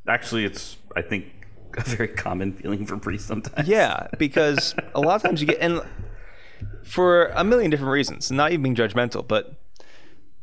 [0.07, 1.25] Actually, it's I think
[1.77, 3.67] a very common feeling for priests sometimes.
[3.67, 5.81] Yeah, because a lot of times you get and
[6.83, 9.55] for a million different reasons, not even being judgmental, but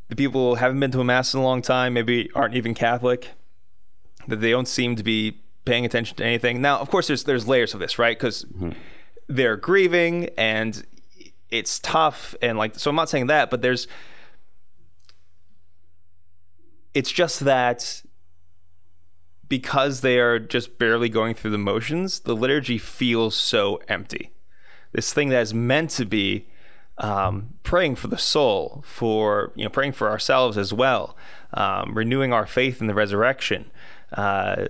[0.08, 3.30] the people haven't been to a mass in a long time, maybe aren't even Catholic,
[4.28, 6.60] that they don't seem to be paying attention to anything.
[6.62, 8.16] Now, of course, there's there's layers of this, right?
[8.16, 8.70] Because mm-hmm.
[9.28, 10.84] they're grieving and
[11.50, 12.90] it's tough, and like so.
[12.90, 13.88] I'm not saying that, but there's
[16.94, 18.02] it's just that
[19.48, 24.32] because they are just barely going through the motions, the liturgy feels so empty.
[24.92, 26.48] This thing that is meant to be
[26.98, 31.16] um, praying for the soul, for you know, praying for ourselves as well,
[31.52, 33.70] um, renewing our faith in the resurrection,
[34.12, 34.66] uh,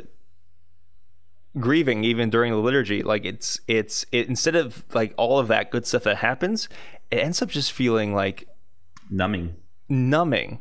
[1.59, 3.03] grieving even during the liturgy.
[3.03, 6.69] Like it's it's it, instead of like all of that good stuff that happens,
[7.11, 8.49] it ends up just feeling like
[9.09, 9.55] Numbing.
[9.89, 10.61] numbing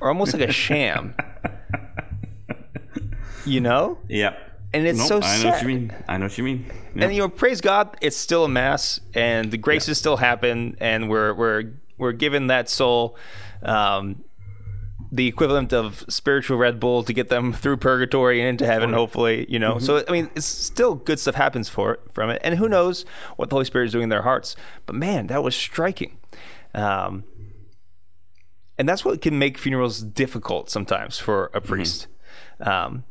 [0.00, 1.16] or almost like a sham.
[3.44, 3.98] You know?
[4.08, 4.36] Yeah.
[4.74, 5.62] And it's Nope, so I know what sad.
[5.62, 5.92] you mean.
[6.08, 6.66] I know what you mean.
[6.94, 7.04] Yeah.
[7.04, 11.10] And you know, praise God, it's still a mass, and the graces still happen, and
[11.10, 13.16] we're we're we're given that soul
[13.62, 14.24] um,
[15.10, 19.46] the equivalent of spiritual Red Bull to get them through purgatory and into heaven, hopefully.
[19.48, 22.68] You know, so I mean, it's still good stuff happens for from it, and who
[22.68, 23.04] knows
[23.36, 24.56] what the Holy Spirit is doing in their hearts.
[24.86, 26.18] But man, that was striking.
[26.74, 27.24] Um,
[28.78, 32.06] and that's what can make funerals difficult sometimes for a priest.
[32.58, 33.04] Um,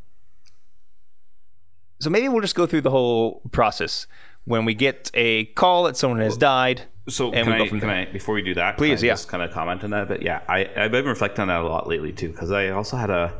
[2.01, 4.07] so maybe we'll just go through the whole process
[4.45, 6.81] when we get a call that someone has died.
[7.07, 7.89] So and can, we I, can.
[7.89, 9.13] I, before we do that, Please, can I yeah.
[9.13, 10.07] just kind of comment on that.
[10.07, 12.97] But yeah, I, I've been reflecting on that a lot lately too, because I also
[12.97, 13.33] had a,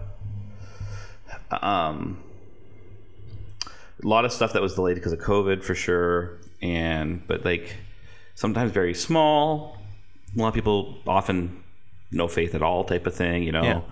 [1.62, 2.22] um,
[4.04, 7.76] a lot of stuff that was delayed because of COVID for sure, and but like
[8.36, 9.78] sometimes very small.
[10.36, 11.64] A lot of people often
[12.12, 13.86] no faith at all type of thing, you know.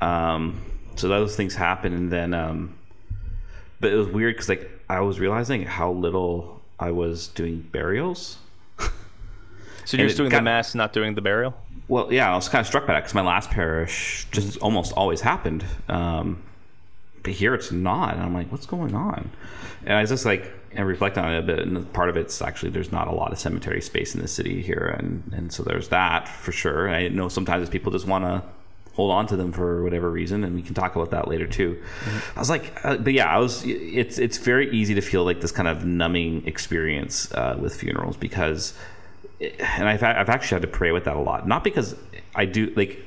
[0.00, 0.34] Yeah.
[0.34, 0.60] Um,
[0.96, 2.76] so those things happen, and then um,
[3.84, 8.38] but it was weird because like I was realizing how little I was doing burials.
[9.86, 11.52] So you're just doing got- the mass, not doing the burial.
[11.88, 14.94] Well, yeah, I was kind of struck by that because my last parish just almost
[14.94, 15.62] always happened.
[15.90, 16.42] Um,
[17.22, 18.14] but here it's not.
[18.14, 19.30] And I'm like, what's going on?
[19.84, 21.58] And I was just like, and reflect on it a bit.
[21.58, 24.62] And part of it's actually there's not a lot of cemetery space in the city
[24.62, 24.96] here.
[24.98, 26.86] And, and so there's that for sure.
[26.86, 28.42] And I know sometimes people just want to
[28.94, 30.44] hold on to them for whatever reason.
[30.44, 31.82] And we can talk about that later too.
[32.36, 35.40] I was like, uh, but yeah, I was, it's, it's very easy to feel like
[35.40, 38.74] this kind of numbing experience uh, with funerals because
[39.40, 41.46] and I've, I've actually had to pray with that a lot.
[41.46, 41.96] Not because
[42.34, 43.04] I do like,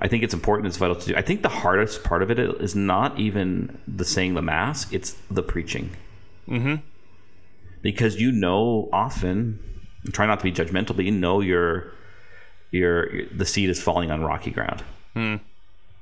[0.00, 1.16] I think it's important, it's vital to do.
[1.16, 5.16] I think the hardest part of it is not even the saying the mass; it's
[5.30, 5.90] the preaching.
[6.48, 6.76] Mm-hmm.
[7.82, 9.58] Because you know, often,
[10.12, 11.92] try not to be judgmental, but you know your
[12.76, 14.82] your, the seed is falling on rocky ground,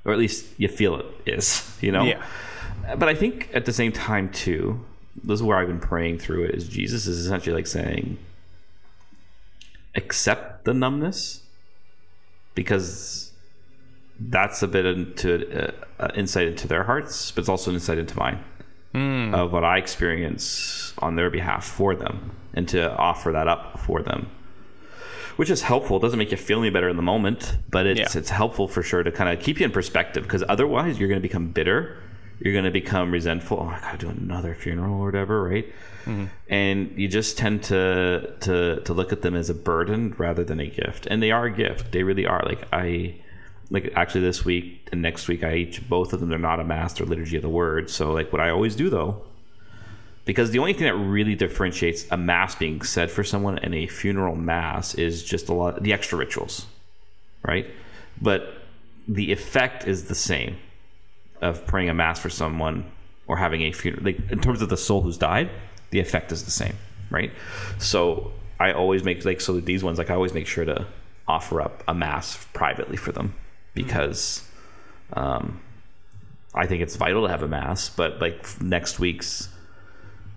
[0.04, 1.76] or at least you feel it is.
[1.80, 2.04] You know.
[2.04, 2.24] Yeah.
[2.96, 4.84] But I think at the same time too,
[5.22, 6.54] this is where I've been praying through it.
[6.54, 8.18] Is Jesus is essentially like saying,
[9.94, 11.42] accept the numbness,
[12.54, 13.32] because
[14.20, 17.98] that's a bit into uh, uh, insight into their hearts, but it's also an insight
[17.98, 18.38] into mine
[19.34, 24.02] of what I experience on their behalf for them, and to offer that up for
[24.02, 24.30] them.
[25.36, 25.96] Which is helpful.
[25.96, 28.18] It doesn't make you feel any better in the moment, but it's Yeah.
[28.20, 31.20] it's helpful for sure to kind of keep you in perspective because otherwise you're going
[31.20, 31.96] to become bitter.
[32.40, 33.58] You're going to become resentful.
[33.60, 35.66] Oh, I got to do another funeral or whatever, right?
[36.04, 36.24] Mm-hmm.
[36.48, 40.60] And you just tend to to to look at them as a burden rather than
[40.60, 41.06] a gift.
[41.06, 41.92] And they are a gift.
[41.92, 42.42] They really are.
[42.44, 43.16] Like I
[43.70, 46.64] like actually this week and next week I each both of them they're not a
[46.64, 47.88] master liturgy of the word.
[47.88, 49.22] So like what I always do though
[50.24, 53.87] because the only thing that really differentiates a mass being said for someone and a
[53.87, 56.66] funeral mass is just a lot the extra rituals
[57.42, 57.66] right
[58.20, 58.54] but
[59.06, 60.56] the effect is the same
[61.40, 62.90] of praying a mass for someone
[63.26, 65.50] or having a funeral like in terms of the soul who's died
[65.90, 66.74] the effect is the same
[67.10, 67.32] right
[67.78, 70.87] so i always make like so these ones like i always make sure to
[71.26, 73.34] offer up a mass privately for them
[73.74, 74.46] because
[75.12, 75.60] um,
[76.54, 77.88] I think it's vital to have a mass.
[77.88, 79.48] But like next week's,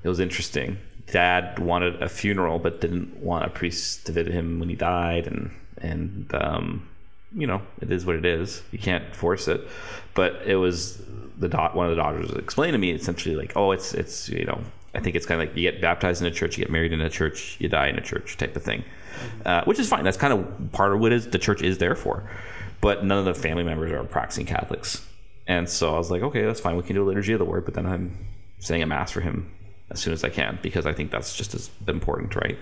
[0.04, 0.78] it was interesting.
[1.08, 5.28] Dad wanted a funeral, but didn't want a priest to visit him when he died,
[5.28, 6.88] and and um,
[7.34, 8.62] you know it is what it is.
[8.72, 9.68] You can't force it.
[10.14, 11.02] But it was
[11.38, 11.76] the dot.
[11.76, 14.62] One of the daughters explained to me essentially like, oh, it's it's you know.
[14.94, 16.92] I think it's kind of like you get baptized in a church, you get married
[16.92, 18.84] in a church, you die in a church type of thing,
[19.46, 20.04] uh, which is fine.
[20.04, 22.28] That's kind of part of what is the church is there for.
[22.82, 25.06] But none of the family members are practicing Catholics,
[25.46, 26.78] and so I was like, okay, that's fine.
[26.78, 28.28] We can do a liturgy of the word, but then I'm
[28.60, 29.54] saying a mass for him
[29.90, 32.58] as soon as I can because I think that's just as important, right?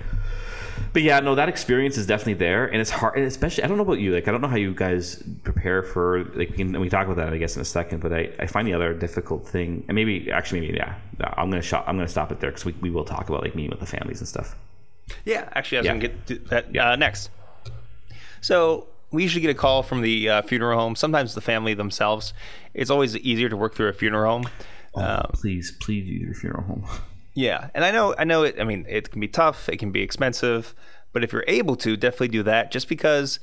[0.91, 3.77] But yeah, no, that experience is definitely there, and it's hard, and especially I don't
[3.77, 6.73] know about you, like I don't know how you guys prepare for like we can
[6.73, 8.73] we can talk about that I guess in a second, but I, I find the
[8.73, 10.95] other difficult thing, and maybe actually maybe yeah,
[11.37, 13.55] I'm gonna shop, I'm gonna stop it there because we, we will talk about like
[13.55, 14.57] meeting with the families and stuff.
[15.23, 15.93] Yeah, actually, I was Yeah.
[15.93, 17.29] to get to that uh, next.
[18.41, 20.95] So we usually get a call from the uh, funeral home.
[20.97, 22.33] Sometimes the family themselves.
[22.73, 24.49] It's always easier to work through a funeral home.
[24.95, 26.85] Um, please, please use your funeral home.
[27.35, 28.55] Yeah, and I know, I know it.
[28.59, 29.69] I mean, it can be tough.
[29.69, 30.73] It can be expensive,
[31.13, 32.71] but if you're able to, definitely do that.
[32.71, 33.39] Just because,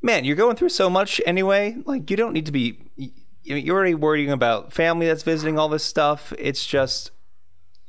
[0.00, 1.76] man, you're going through so much anyway.
[1.84, 2.78] Like you don't need to be.
[2.96, 3.10] you-
[3.44, 6.32] You're already worrying about family that's visiting all this stuff.
[6.38, 7.10] It's just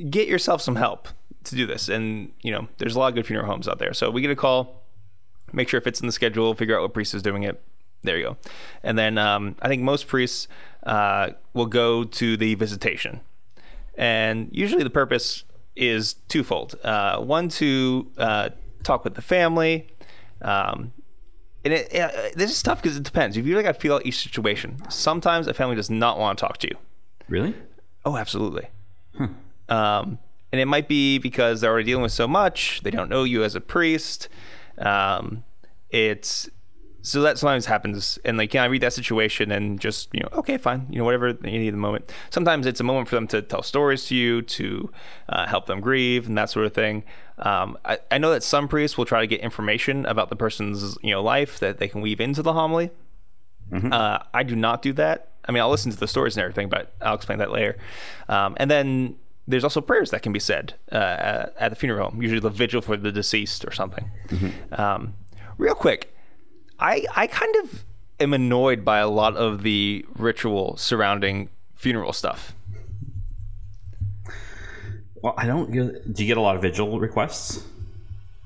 [0.09, 1.07] get yourself some help
[1.43, 1.89] to do this.
[1.89, 3.93] And you know, there's a lot of good funeral homes out there.
[3.93, 4.81] So we get a call,
[5.51, 7.61] make sure it fits in the schedule, figure out what priest is doing it.
[8.01, 8.37] There you go.
[8.81, 10.47] And then um, I think most priests
[10.87, 13.21] uh, will go to the visitation,
[13.95, 15.43] and usually the purpose
[15.75, 16.75] is twofold.
[16.83, 18.49] Uh, one to uh,
[18.83, 19.87] talk with the family.
[20.41, 20.91] Um,
[21.63, 23.37] and it, uh, this is tough because it depends.
[23.37, 24.77] If you really got to feel out each situation.
[24.89, 26.77] Sometimes a family does not want to talk to you.
[27.27, 27.55] Really?
[28.05, 28.67] Oh, absolutely.
[29.69, 30.19] Um,
[30.51, 32.81] and it might be because they're already dealing with so much.
[32.83, 34.27] They don't know you as a priest.
[34.77, 35.43] Um,
[35.89, 36.49] it's
[37.05, 40.29] so that sometimes happens, and like, can I read that situation and just you know,
[40.33, 42.09] okay, fine, you know, whatever you need the moment.
[42.29, 44.89] Sometimes it's a moment for them to tell stories to you, to
[45.27, 47.03] uh, help them grieve, and that sort of thing.
[47.39, 50.97] Um, I, I know that some priests will try to get information about the person's
[51.03, 52.89] you know life that they can weave into the homily.
[53.91, 55.29] Uh, I do not do that.
[55.45, 57.77] I mean, I'll listen to the stories and everything, but I'll explain that later.
[58.29, 62.09] Um, and then there's also prayers that can be said uh, at at the funeral
[62.11, 64.09] home, usually the vigil for the deceased or something.
[64.71, 65.15] Um,
[65.57, 66.12] real quick,
[66.83, 67.83] I I kind of
[68.19, 72.53] am annoyed by a lot of the ritual surrounding funeral stuff.
[75.21, 75.71] Well, I don't.
[75.71, 77.63] Get, do you get a lot of vigil requests?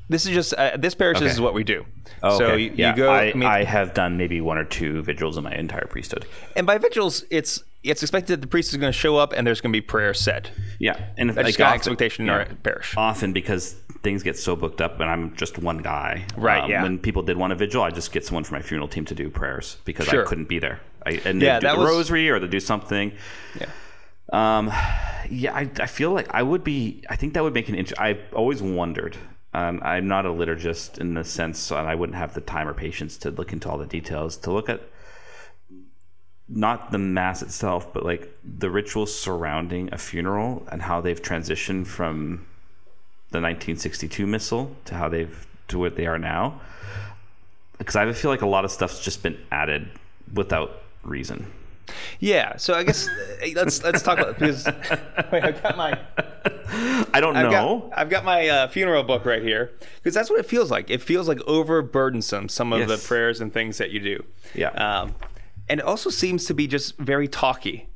[0.10, 1.18] This is just uh, this parish.
[1.20, 1.34] This Okay.
[1.34, 1.86] is what we do.
[2.24, 2.62] Oh, So okay.
[2.64, 3.10] you, yeah, you go.
[3.12, 6.26] I, I, mean, I have done maybe one or two vigils in my entire priesthood.
[6.56, 9.46] and by vigils, it's it's expected that the priest is going to show up and
[9.46, 10.50] there's going to be prayer said.
[10.80, 12.38] Yeah, and That's like kind of often- expectation in yeah.
[12.40, 12.94] our parish.
[12.98, 16.26] Often because things get so booked up, and I'm just one guy.
[16.36, 16.84] Um, Right, yeah.
[16.84, 19.16] When people did want a vigil, I just get someone from my funeral team to
[19.16, 20.24] do prayers because Sure.
[20.24, 20.80] I couldn't be there.
[21.06, 23.12] I and Yeah, do the was- rosary or they do something.
[23.60, 23.68] Yeah.
[24.34, 24.68] Um,
[25.30, 27.04] yeah, I, I feel like I would be.
[27.10, 27.76] I think that would make an.
[27.76, 29.18] Int- I've always wondered.
[29.54, 32.74] Um, I'm not a liturgist in the sense, and I wouldn't have the time or
[32.74, 34.36] patience to look into all the details.
[34.38, 34.82] To look at
[36.50, 41.88] not the mass itself, but like the rituals surrounding a funeral and how they've transitioned
[41.88, 42.46] from
[43.32, 46.62] the 1962 missal to how they've to what they are now.
[47.78, 49.90] Because I feel like a lot of stuff's just been added
[50.34, 51.52] without reason.
[52.20, 53.08] Yeah, so I guess
[53.56, 54.66] let's let's talk about because
[55.32, 55.98] wait, I've got my
[57.14, 57.80] I don't I've know.
[57.90, 60.90] got, I've got my uh, funeral book right here because that's what it feels like.
[60.90, 62.90] It feels like overburdensome some of Yes.
[63.02, 64.24] the prayers and things that you do.
[64.54, 64.70] Yeah.
[64.72, 65.16] um,
[65.70, 67.90] and it also seems to be just very talky.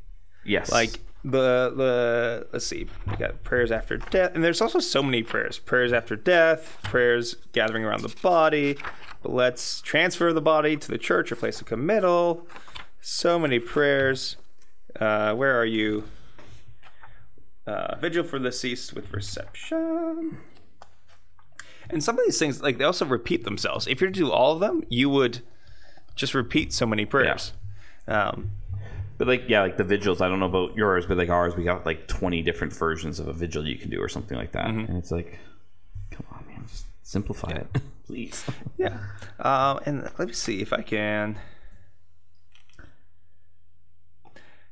[0.45, 0.71] yes.
[0.71, 5.23] Like the the let's see, we got prayers after death, and there's also so many
[5.23, 8.77] prayers: prayers after death, prayers gathering around the body.
[9.21, 12.47] But let's transfer the body to the church or place of committal.
[13.01, 14.37] So many prayers.
[14.99, 16.05] Uh, where are you?
[17.67, 20.39] Uh, vigil for the deceased with reception.
[21.91, 23.85] And some of these things, like they also repeat themselves.
[23.85, 25.41] If you're to do all of them, you would
[26.15, 27.53] just repeat so many prayers.
[28.07, 28.51] Um,
[29.17, 30.19] But like yeah, like the vigils.
[30.21, 33.27] I don't know about yours, but like ours, we got like twenty different versions of
[33.27, 34.67] a vigil you can do, or something like that.
[34.67, 35.39] And it's like,
[36.09, 37.67] come on, man, just simplify it,
[38.07, 38.43] please.
[38.77, 38.97] Yeah.
[39.39, 41.37] Um, and let me see if I can.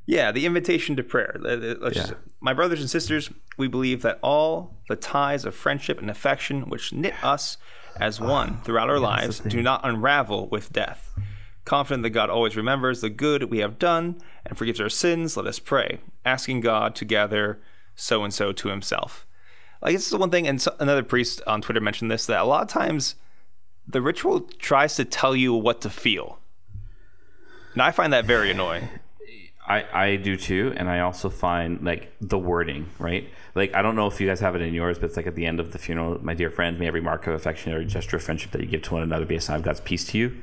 [0.05, 1.35] Yeah, the invitation to prayer.
[1.39, 6.09] Let's just- my brothers and sisters, we believe that all the ties of friendship and
[6.09, 7.57] affection which knit us
[7.99, 11.13] as one throughout our lives do not unravel with death.
[11.69, 15.45] Confident that God always remembers the good we have done and forgives our sins, let
[15.45, 17.59] us pray, asking God to gather
[17.93, 19.27] so and so to himself.
[19.79, 22.43] Like, this is one thing, and so, another priest on Twitter mentioned this that a
[22.43, 23.13] lot of times
[23.87, 26.39] the ritual tries to tell you what to feel.
[27.73, 28.89] And I find that very annoying.
[29.67, 33.29] I, I do too, and I also find like the wording, right?
[33.53, 35.35] Like I don't know if you guys have it in yours, but it's like at
[35.35, 38.17] the end of the funeral, my dear friend, may every mark of affection or gesture
[38.17, 40.17] of friendship that you give to one another be a sign of God's peace to
[40.17, 40.41] you.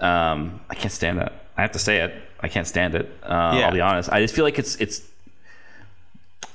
[0.00, 1.32] Um, I can't stand that.
[1.56, 2.14] I have to say it.
[2.40, 3.06] I can't stand it.
[3.22, 3.66] Uh, Yeah.
[3.66, 4.10] I'll be honest.
[4.10, 5.02] I just feel like it's it's.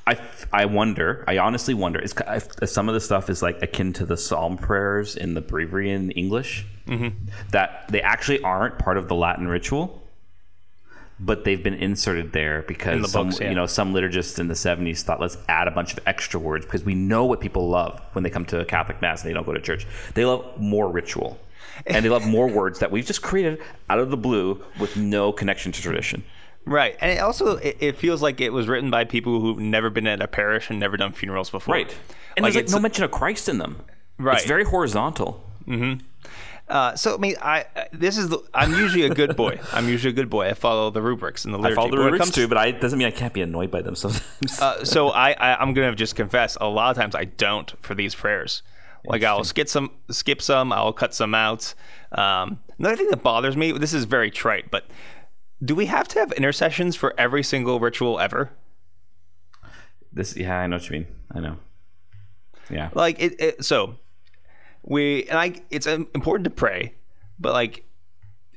[0.08, 0.20] I,
[0.54, 1.24] I wonder.
[1.28, 2.00] I honestly wonder.
[2.00, 2.14] It's
[2.62, 5.92] if some of the stuff is like akin to the psalm prayers in the breviary
[5.92, 6.66] in English.
[7.52, 10.04] That they actually aren't part of the Latin ritual
[11.20, 13.50] but they've been inserted there because In the some, books, yeah.
[13.50, 16.66] you know some liturgists in the 70s thought let's add a bunch of extra words
[16.66, 19.34] because we know what people love when they come to a Catholic mass and they
[19.34, 19.88] don't go to church.
[20.14, 21.40] They love more ritual.
[21.86, 25.32] And they love more words that we've just created out of the blue with no
[25.32, 26.24] connection to tradition.
[26.66, 26.96] Right.
[27.00, 30.08] And it also, it, it feels like it was written by people who've never been
[30.08, 31.76] at a parish and never done funerals before.
[31.76, 31.96] Right.
[32.36, 33.78] And there's like no mention of Christ in them.
[34.18, 34.38] Right.
[34.38, 35.44] It's very horizontal.
[36.68, 39.60] Uh, so I mean, I this is the, I'm usually a good boy.
[39.74, 40.48] I'm usually a good boy.
[40.48, 41.74] I follow the rubrics and the liturgy.
[41.74, 43.12] I follow the But when it rubrics comes too, but I, it doesn't mean I
[43.12, 44.60] can't be annoyed by them sometimes.
[44.60, 46.58] Uh, so I, I I'm gonna just confess.
[46.60, 48.64] A lot of times I don't for these prayers.
[49.08, 50.72] Like I'll skip some, skip some.
[50.72, 51.74] I'll cut some out.
[52.12, 53.72] Um, another thing that bothers me.
[53.72, 54.86] This is very trite, but
[55.64, 58.52] do we have to have intercessions for every single ritual ever?
[60.16, 61.08] this, yeah, I know what you mean.
[61.32, 61.58] I know.
[62.70, 62.90] Yeah.
[62.94, 63.96] Like it, it so
[64.82, 65.62] we and I.
[65.70, 66.96] It's um, important to pray,
[67.38, 67.86] but like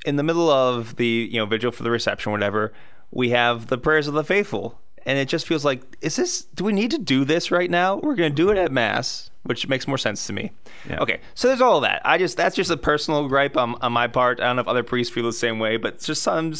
[0.07, 2.73] in the middle of the you know vigil for the reception, whatever,
[3.11, 6.43] we have the prayers of the faithful, and it just feels like is this?
[6.55, 7.97] Do we need to do this right now?
[7.97, 10.53] We're gonna do it at mass, which makes more sense to me.
[10.89, 11.01] Yeah.
[11.01, 12.03] Okay, so there's all of that.
[12.05, 14.39] I just that's just a personal gripe on, on my part.
[14.41, 16.53] I don't know if other priests feel the same way, but just some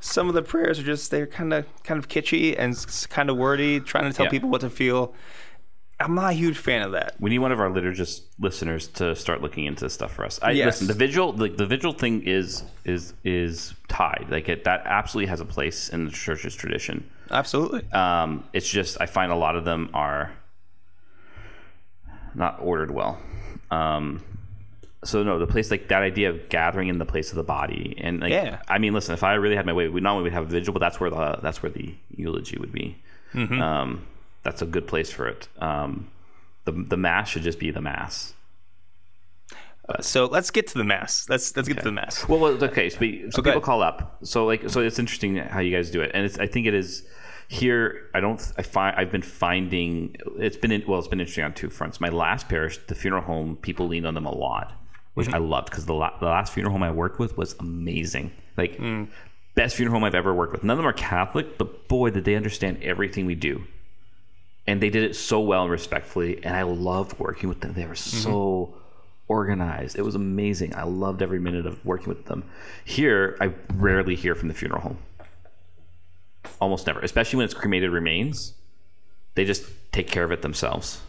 [0.00, 2.74] some of the prayers are just they're kind of kind of kitschy and
[3.10, 4.30] kind of wordy, trying to tell Yeah.
[4.30, 5.12] people what to feel.
[5.98, 7.14] I'm not a huge fan of that.
[7.18, 10.38] we need one of our liturgist listeners to start looking into this stuff for us.
[10.42, 10.66] I Yes.
[10.66, 10.86] listen.
[10.88, 14.26] The vigil, like the vigil thing, is is is tied.
[14.30, 17.08] Like it, that absolutely has a place in the church's tradition.
[17.30, 17.90] Absolutely.
[17.92, 20.32] Um, it's just I find a lot of them are
[22.34, 23.18] not ordered well.
[23.70, 24.22] Um,
[25.04, 27.94] so no, the place like that idea of gathering in the place of the body,
[27.98, 28.60] and like Yeah.
[28.68, 30.48] I mean, listen, if I really had my way, we not only would have a
[30.48, 32.96] vigil, but that's where the that's where the eulogy would be.
[33.34, 33.60] Mm-hmm.
[33.60, 34.06] Um,
[34.46, 35.48] that's a good place for it.
[35.58, 36.08] Um,
[36.64, 38.32] the the mass should just be the mass.
[40.00, 41.28] So let's get to the mass.
[41.28, 42.28] Let's let's get to the mass.
[42.28, 42.88] Well, okay.
[42.90, 43.50] So, we- so Okay.
[43.50, 44.18] people call up.
[44.22, 46.74] So like, so it's interesting how you guys do it, and it's, I think it
[46.74, 47.04] is
[47.48, 48.10] here.
[48.12, 48.40] I don't.
[48.58, 50.98] I find I've been finding it's been in, well.
[50.98, 52.00] It's been interesting on two fronts.
[52.00, 54.72] My last parish, the funeral home, people leaned on them a lot,
[55.14, 58.32] which I loved because the, la- the last funeral home I worked with was amazing.
[58.56, 58.80] Like
[59.54, 60.64] best funeral home I've ever worked with.
[60.64, 63.62] None of them are Catholic, but boy, did they understand everything we do.
[64.66, 67.74] And they did it so well and respectfully, and I loved working with them.
[67.74, 68.78] They were so mm-hmm.
[69.28, 69.96] organized.
[69.96, 70.74] It was amazing.
[70.74, 72.44] I loved every minute of working with them.
[72.84, 74.98] Here, I rarely hear from the funeral home.
[76.60, 78.54] Almost never, especially when it's cremated remains.
[79.34, 81.00] They just take care of it themselves.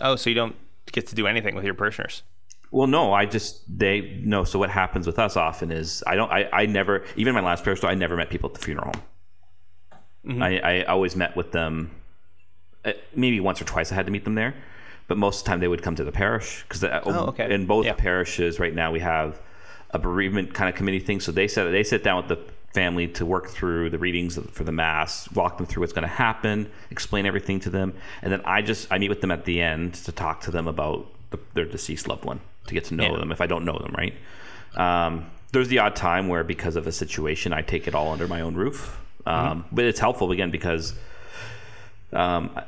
[0.00, 0.54] Oh, so you don't
[0.92, 2.22] get to do anything with your parishioners.
[2.70, 4.44] Well, no, I just they no.
[4.44, 6.30] So what happens with us often is I don't.
[6.30, 7.80] I, I never even my last parish.
[7.80, 9.02] So I never met people at the funeral home.
[10.26, 10.42] Mm-hmm.
[10.42, 11.90] I, I always met with them.
[12.86, 14.54] Uh, Maybe once or twice I had to meet them there,
[15.08, 17.52] but most of the time they would come to the parish because Oh, okay.
[17.52, 17.92] in both Yeah.
[17.94, 19.40] parishes right now we have
[19.90, 21.20] a bereavement kind of committee thing.
[21.20, 22.38] So they said they sit down with the
[22.74, 26.08] family to work through the readings for the mass, walk them through what's going to
[26.14, 29.60] happen, explain everything to them, and then I just I meet with them at the
[29.62, 33.12] end to talk to them about the, their deceased loved one to get to know
[33.12, 33.18] Yeah.
[33.18, 34.14] them if I don't know them, right?
[34.76, 38.28] Um, there's the odd time where because of a situation I take it all under
[38.28, 40.94] my own roof, um, but it's helpful again because
[42.16, 42.58] um,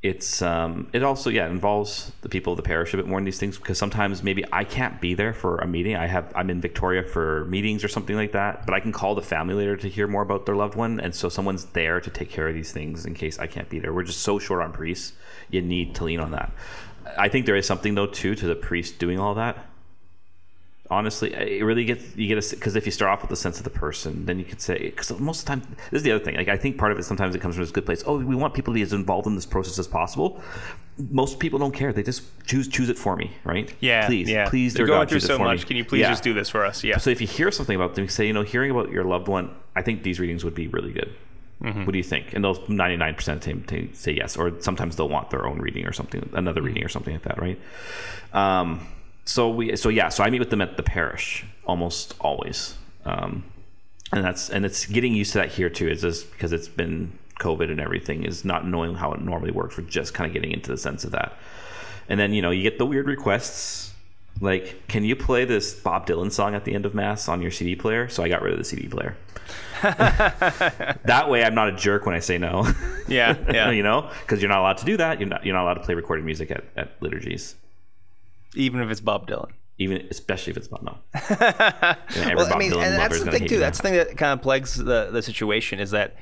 [0.00, 3.24] it's um, it also yeah involves the people of the parish a bit more in
[3.24, 5.96] these things because sometimes maybe I can't be there for a meeting.
[5.96, 9.16] I have I'm in Victoria for meetings or something like that, but I can call
[9.16, 12.10] the family later to hear more about their loved one, and so someone's there to
[12.10, 13.92] take care of these things in case I can't be there.
[13.92, 15.14] We're just so short on priests.
[15.50, 16.52] You need to lean on that.
[17.18, 19.66] I think there is something though too to the priest doing all that.
[20.90, 23.58] Honestly, it really gets you get a because if you start off with the sense
[23.58, 26.12] of the person, then you could say because most of the time this is the
[26.12, 26.34] other thing.
[26.36, 28.02] Like I think part of it sometimes it comes from this good place.
[28.06, 30.40] Oh, we want people to be as involved in this process as possible.
[31.10, 33.70] Most people don't care; they just choose choose it for me, right?
[33.80, 34.48] Yeah, please, yeah.
[34.48, 35.58] please, They're going God, through so much.
[35.60, 35.64] me.
[35.66, 36.10] Can you please Yeah.
[36.10, 36.82] just do this for us?
[36.82, 36.96] Yeah.
[36.96, 39.50] So if you hear something about them, say, you know, hearing about your loved one,
[39.76, 41.14] I think these readings would be really good.
[41.62, 41.84] Mm-hmm.
[41.84, 42.32] What do you think?
[42.32, 45.86] And those 99% of the time say yes, or sometimes they'll want their own reading
[45.86, 47.60] or something, another reading or something like that, right?
[48.32, 48.86] Um,
[49.28, 53.44] so we, so yeah, so I meet with them at the parish almost always, um,
[54.10, 55.86] and that's and it's getting used to that here too.
[55.86, 59.76] Is just because it's been COVID and everything is not knowing how it normally works.
[59.76, 61.36] We're just kind of getting into the sense of that,
[62.08, 63.92] and then you know you get the weird requests
[64.40, 67.50] Like, can you play this Bob Dylan song at the end of Mass on your
[67.50, 68.08] CD player?
[68.08, 69.14] So I got rid of the CD player.
[69.82, 72.66] that way, I'm not a jerk when I say no.
[73.08, 73.70] Yeah, yeah.
[73.78, 75.20] you know, because you're not allowed to do that.
[75.20, 77.56] You're not you're not allowed to play recorded music at, at liturgies,
[78.54, 79.50] Even if it's Bob Dylan.
[79.78, 80.98] even especially if it's Bob.
[81.14, 83.58] Every Well, I mean, Dylan and that's the thing too.
[83.58, 86.16] That's the thing that kind of plagues the the situation is that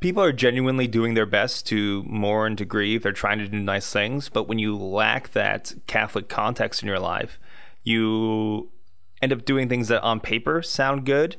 [0.00, 3.02] people are genuinely doing their best to mourn, to grieve.
[3.02, 6.98] They're trying to do nice things, but when you lack that Catholic context in your
[7.00, 7.38] life,
[7.84, 8.70] you
[9.20, 11.36] end up doing things that on paper sound good,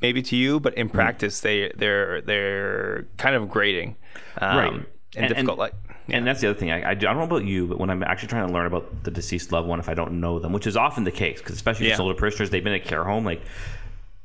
[0.00, 0.92] maybe to you, but in Mm.
[0.94, 3.96] practice they they're they're kind of grating,
[4.40, 4.72] um, Right.
[4.72, 4.86] and,
[5.16, 5.50] And- difficult.
[5.50, 5.74] and- like
[6.08, 6.70] And that's the other thing.
[6.70, 8.66] I, I, do, I don't know about you, but when I'm actually trying to learn
[8.66, 11.38] about the deceased loved one, if I don't know them, which is often the case,
[11.38, 11.92] because especially Yeah.
[11.94, 13.24] these older parishioners, they've been in a care home.
[13.24, 13.42] Like,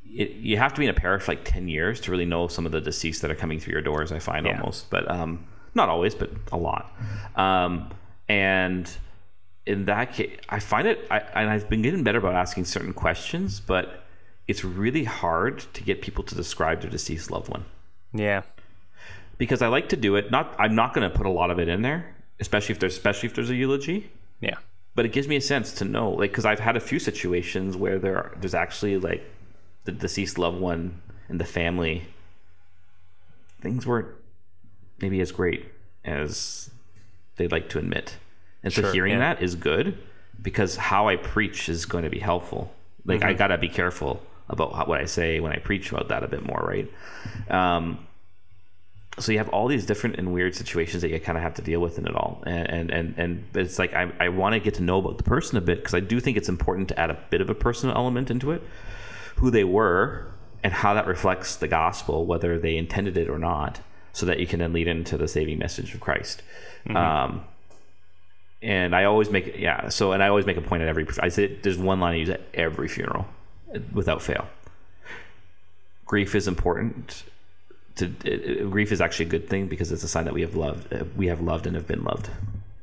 [0.05, 2.47] it, you have to be in a parish for like 10 years to really know
[2.47, 4.57] some of the deceased that are coming through your doors, I find Yeah.
[4.59, 4.89] almost.
[4.89, 6.91] But um, not always, but a lot.
[7.35, 7.91] Um,
[8.27, 8.89] and
[9.65, 12.93] in that case, I find it, I, and I've been getting better about asking certain
[12.93, 14.03] questions, but
[14.47, 17.65] it's really hard to get people to describe their deceased loved one
[18.13, 18.41] yeah,
[19.37, 20.31] because I like to do it.
[20.31, 22.93] Not I'm not going to put a lot of it in there, especially if there's
[22.93, 24.11] especially if there's a eulogy.
[24.41, 24.57] yeah,
[24.95, 27.75] But it gives me a sense to know, like, because I've had a few situations
[27.75, 29.23] where there are, there's actually like
[29.85, 32.07] the deceased loved one in the family.
[33.61, 34.09] Things weren't
[34.99, 35.65] maybe as great
[36.05, 36.69] as
[37.35, 38.17] they'd like to admit,
[38.63, 39.33] and so hearing yeah.
[39.33, 39.97] that is good
[40.41, 42.73] because how I preach is going to be helpful.
[43.05, 46.23] Like I gotta be careful about how, what I say when I preach about that
[46.23, 46.91] a bit more, right?
[47.49, 48.06] Um,
[49.19, 51.61] so you have all these different and weird situations that you kind of have to
[51.61, 52.43] deal with in it all.
[52.45, 55.23] And and and, and it's like i, I want to get to know about the
[55.23, 57.55] person a bit because i do think it's important to add a bit of a
[57.55, 58.61] personal element into it
[59.37, 60.31] who they were
[60.63, 63.79] and how that reflects the gospel whether they intended it or not
[64.13, 66.41] so that you can then lead into the saving message of christ.
[66.95, 67.43] Um,
[68.61, 71.29] and i always make yeah so and i always make a point at every i
[71.29, 73.27] say there's one line i use at every funeral
[73.93, 74.47] without fail.
[76.05, 77.23] Grief is important
[77.97, 80.55] to it, grief is actually a good thing because it's a sign that we have
[80.55, 82.29] loved uh, we have loved and have been loved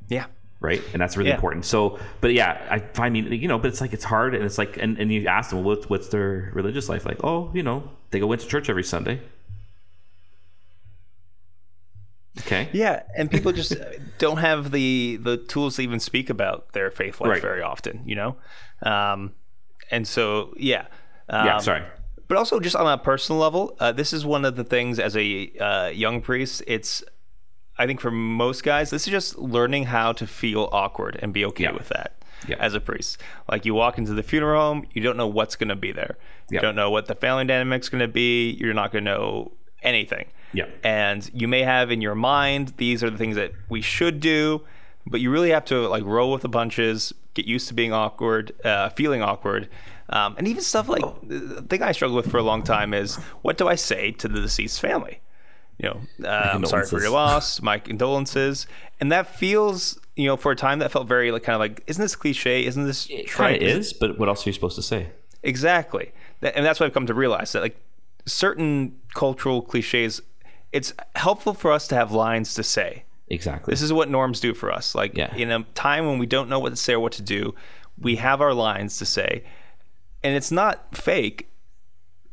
[0.09, 0.27] yeah.
[0.61, 1.37] right and that's really Yeah.
[1.37, 4.59] important so but yeah i find you know but it's like it's hard and it's
[4.59, 7.62] like and, and you ask them well, what's, what's their religious life like oh you
[7.62, 9.21] know they go into church every sunday
[12.41, 13.77] okay Yeah, and people just
[14.19, 17.43] don't have the the tools to even speak about their faith life Right.
[17.43, 18.37] very often, you know.
[18.83, 19.35] Um,
[19.91, 20.87] and so, yeah,
[21.29, 21.83] um, yeah sorry
[22.29, 25.16] But also, just on a personal level, uh, this is one of the things as
[25.16, 26.62] a uh, young priest.
[26.66, 27.05] It's,
[27.79, 31.45] I think, for most guys, this is just learning how to feel awkward and be
[31.47, 31.72] okay Yeah.
[31.72, 32.16] with that.
[32.49, 32.57] Yeah.
[32.59, 33.18] As a priest,
[33.51, 36.16] like you walk into the funeral home, you don't know what's going to be there.
[36.51, 36.61] You Yeah.
[36.61, 38.51] don't know what the family dynamic's going to be.
[38.51, 39.53] You're not going to know
[39.83, 40.27] anything.
[40.53, 40.66] Yeah.
[40.83, 44.62] And you may have in your mind these are the things that we should do,
[45.07, 48.53] but you really have to like roll with the punches, get used to being awkward,
[48.64, 49.68] uh, feeling awkward.
[50.11, 53.16] Um, and even stuff like the thing I struggle with for a long time is
[53.42, 55.20] what do I say to the deceased family?
[55.78, 58.66] You know, uh, I'm sorry for your loss, my condolences,
[59.00, 61.82] and that feels, you know, for a time that felt very like kind of like,
[61.86, 62.64] isn't this cliche?
[62.64, 65.09] Isn't this it kind of is but what else are you supposed to say
[65.42, 66.12] Exactly.
[66.42, 67.76] And that's what I've come to realize that like
[68.26, 70.20] certain cultural cliches,
[70.72, 73.05] it's helpful for us to have lines to say.
[73.28, 74.94] exactly This is what norms do for us.
[74.94, 75.34] Like Yeah.
[75.34, 77.55] in a time when we don't know what to say or what to do,
[77.98, 79.44] we have our lines to say.
[80.25, 81.49] And it's not fake.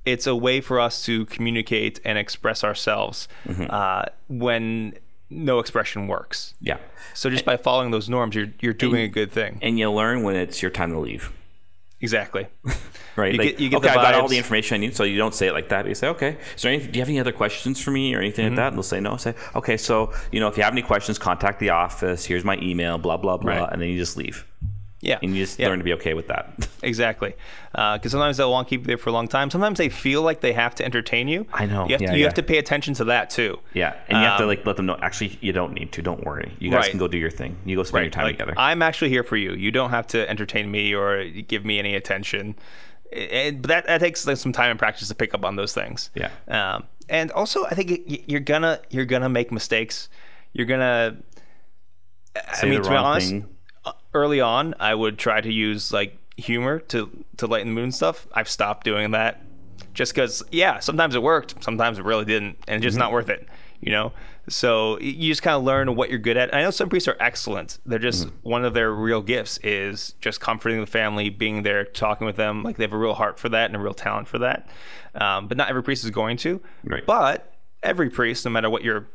[0.05, 3.65] It's a way for us to communicate and express ourselves Mm-hmm.
[3.69, 4.95] uh, when
[5.29, 6.55] no expression works.
[6.59, 6.77] yeah
[7.13, 9.59] So just by following those norms, you're you're doing a good thing.
[9.61, 11.31] and you learn when it's your time to leave
[12.03, 12.47] Exactly.
[13.15, 13.33] right?
[13.33, 14.95] You like, get- you get okay, I got all the information I need.
[14.95, 15.83] So you don't say it like that.
[15.83, 18.15] But you say, okay, is there any, do you have any other questions for me
[18.15, 18.55] or anything Mm-hmm.
[18.55, 18.67] like that?
[18.69, 19.17] And they'll say no.
[19.17, 22.25] Say, okay, so you know, if you have any questions, contact the office.
[22.25, 22.97] Here's my email.
[22.97, 23.69] Blah blah blah, Right.
[23.71, 24.47] and then you just leave,
[25.01, 25.17] Yeah.
[25.23, 25.67] and you just Yeah.
[25.67, 26.53] learn to be okay with that.
[26.83, 27.35] Exactly,
[27.71, 29.51] because sometimes they'll want to keep you there for a long time.
[29.51, 31.45] Sometimes they feel like they have to entertain you.
[31.53, 31.85] I know.
[31.85, 32.25] You have, Yeah, to, you yeah.
[32.25, 33.59] have to pay attention to that too.
[33.73, 34.97] yeah, and you have to Um, like let them know.
[35.01, 36.01] Actually, you don't need to.
[36.01, 36.53] Don't worry.
[36.59, 36.89] You guys Right.
[36.89, 37.57] can go do your thing.
[37.65, 38.53] You go spend your time Like, together.
[38.57, 39.53] I'm actually here for you.
[39.53, 42.55] You don't have to entertain me or give me any attention.
[43.11, 45.73] It, but that, that takes like, some time and practice to pick up on those
[45.73, 46.09] things.
[46.15, 46.29] Yeah.
[46.47, 50.09] Um, and also, I think you're gonna you're gonna make mistakes.
[50.53, 51.17] You're gonna.
[52.55, 53.47] Say I mean, the to be honest, thing.
[54.13, 57.95] Early on, I would try to use like humor to to lighten the mood and
[57.95, 58.27] stuff.
[58.33, 59.41] I've stopped doing that
[59.93, 62.99] just because, yeah, sometimes it worked, sometimes it really didn't, and it's just Mm-hmm.
[63.01, 63.47] not worth it,
[63.81, 64.13] you know.
[64.47, 66.49] So you just kind of learn what you're good at.
[66.49, 67.77] And I know some priests are excellent.
[67.85, 68.35] They're just Mm-hmm.
[68.49, 72.63] one of their real gifts is just comforting the family, being there, talking with them.
[72.63, 74.67] Like they have a real heart for that and a real talent for that.
[75.13, 76.61] Um, but not every priest is going to.
[76.85, 77.05] Right.
[77.05, 77.53] But
[77.83, 79.07] every priest, no matter what your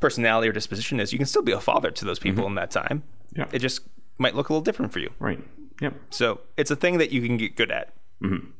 [0.00, 2.70] personality or disposition is, you can still be a father to those people in that
[2.70, 3.02] time.
[3.34, 3.40] Mm-hmm.
[3.40, 3.46] Yeah.
[3.52, 3.80] It just
[4.22, 5.10] might look a little different for you.
[5.18, 5.42] Right.
[5.80, 5.94] Yep.
[6.10, 7.92] So it's a thing that you can get good at.
[8.22, 8.50] Mm-hmm.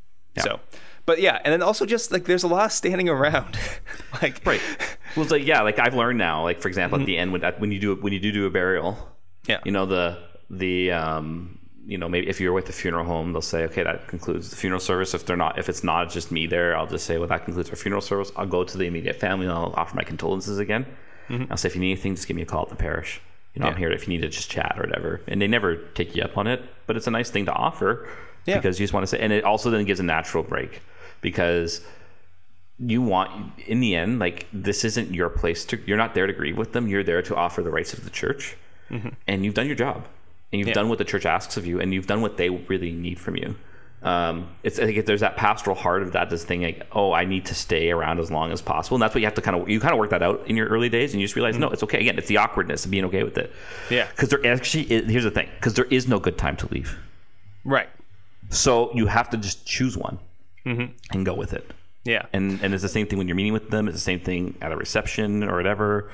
[0.41, 0.61] So,
[1.05, 3.59] but yeah, and then also just like there's a lot of standing around,
[4.23, 4.61] like Right.
[5.15, 6.43] Well, it's like yeah, like I've learned now.
[6.43, 7.07] Like for example, at mm-hmm.
[7.07, 8.97] the end when when you do when you do do a burial,
[9.47, 9.61] Yeah.
[9.65, 10.19] you know the
[10.51, 14.09] the um you know maybe if you're with the funeral home, they'll say okay that
[14.09, 15.13] concludes the funeral service.
[15.15, 17.69] If they're not, if it's not just me there, I'll just say well that concludes
[17.71, 18.33] our funeral service.
[18.37, 20.87] I'll go to the immediate family and I'll offer my condolences again.
[21.29, 21.51] Mm-hmm.
[21.51, 23.21] I'll say if you need anything, just give me a call at the parish.
[23.55, 25.21] You know I'm here if you need to just chat or whatever.
[25.27, 28.09] And they never take you up on it, but it's a nice thing to offer
[28.47, 28.57] Yeah.
[28.57, 30.81] because you just want to say, and it also then gives a natural break
[31.21, 31.83] because
[32.79, 36.33] you want in the end like this isn't your place to you're not there to
[36.33, 38.57] grieve with them you're there to offer the rites of the church
[38.91, 39.11] mm-hmm.
[39.29, 40.05] and you've done your job
[40.51, 40.75] and you've Yeah.
[40.75, 43.37] done what the church asks of you and you've done what they really need from
[43.37, 43.55] you
[44.03, 47.25] um, it's I think there's that pastoral heart of that this thing like oh I
[47.25, 48.97] need to stay around as long as possible.
[48.97, 50.57] And that's what you have to kind of you kind of work that out in
[50.57, 52.01] your early days and you just realize no it's okay.
[52.01, 53.53] Again it's the awkwardness of being okay with it.
[53.91, 54.09] Yeah.
[54.09, 56.99] because there actually is, here's the thing because there is no good time to leave.
[57.65, 57.89] Right.
[58.51, 60.19] so you have to just choose one
[61.13, 61.71] and go with it.
[62.05, 62.27] Yeah.
[62.33, 63.87] and and it's the same thing when you're meeting with them.
[63.87, 66.11] It's the same thing at a reception or whatever.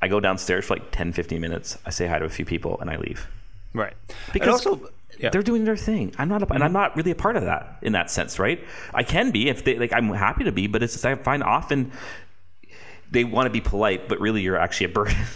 [0.00, 1.78] I go downstairs for like 10 15 minutes.
[1.84, 3.26] I say hi to a few people and i leave
[3.74, 3.94] right.
[4.32, 5.30] because and also, yeah.
[5.30, 7.78] they're doing their thing i'm not a, and i'm not really a part of that
[7.82, 8.64] in that sense right
[8.94, 11.92] i can be if they like i'm happy to be but it's i find often
[13.10, 15.16] they want to be polite but really you're actually a burden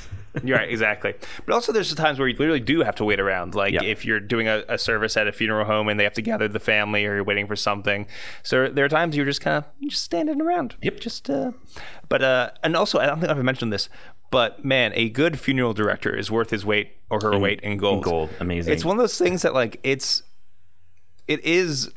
[0.45, 1.15] You're right, exactly.
[1.47, 3.55] But also, there's times where you literally do have to wait around.
[3.55, 3.83] Like Yeah.
[3.83, 6.49] if you're doing a, a service at a funeral home and they have to gather
[6.49, 8.07] the family, or you're waiting for something.
[8.43, 10.77] So there are times you're just kind of just standing around.
[10.83, 11.01] Yep.
[11.01, 11.29] Just.
[11.31, 11.53] Uh,
[12.09, 13.89] but uh, and also, I don't think I've mentioned this,
[14.31, 17.99] but man, a good funeral director is worth his weight or her weight in gold.
[17.99, 20.23] In gold amazing It's one of those things that like it's,
[21.27, 21.91] it is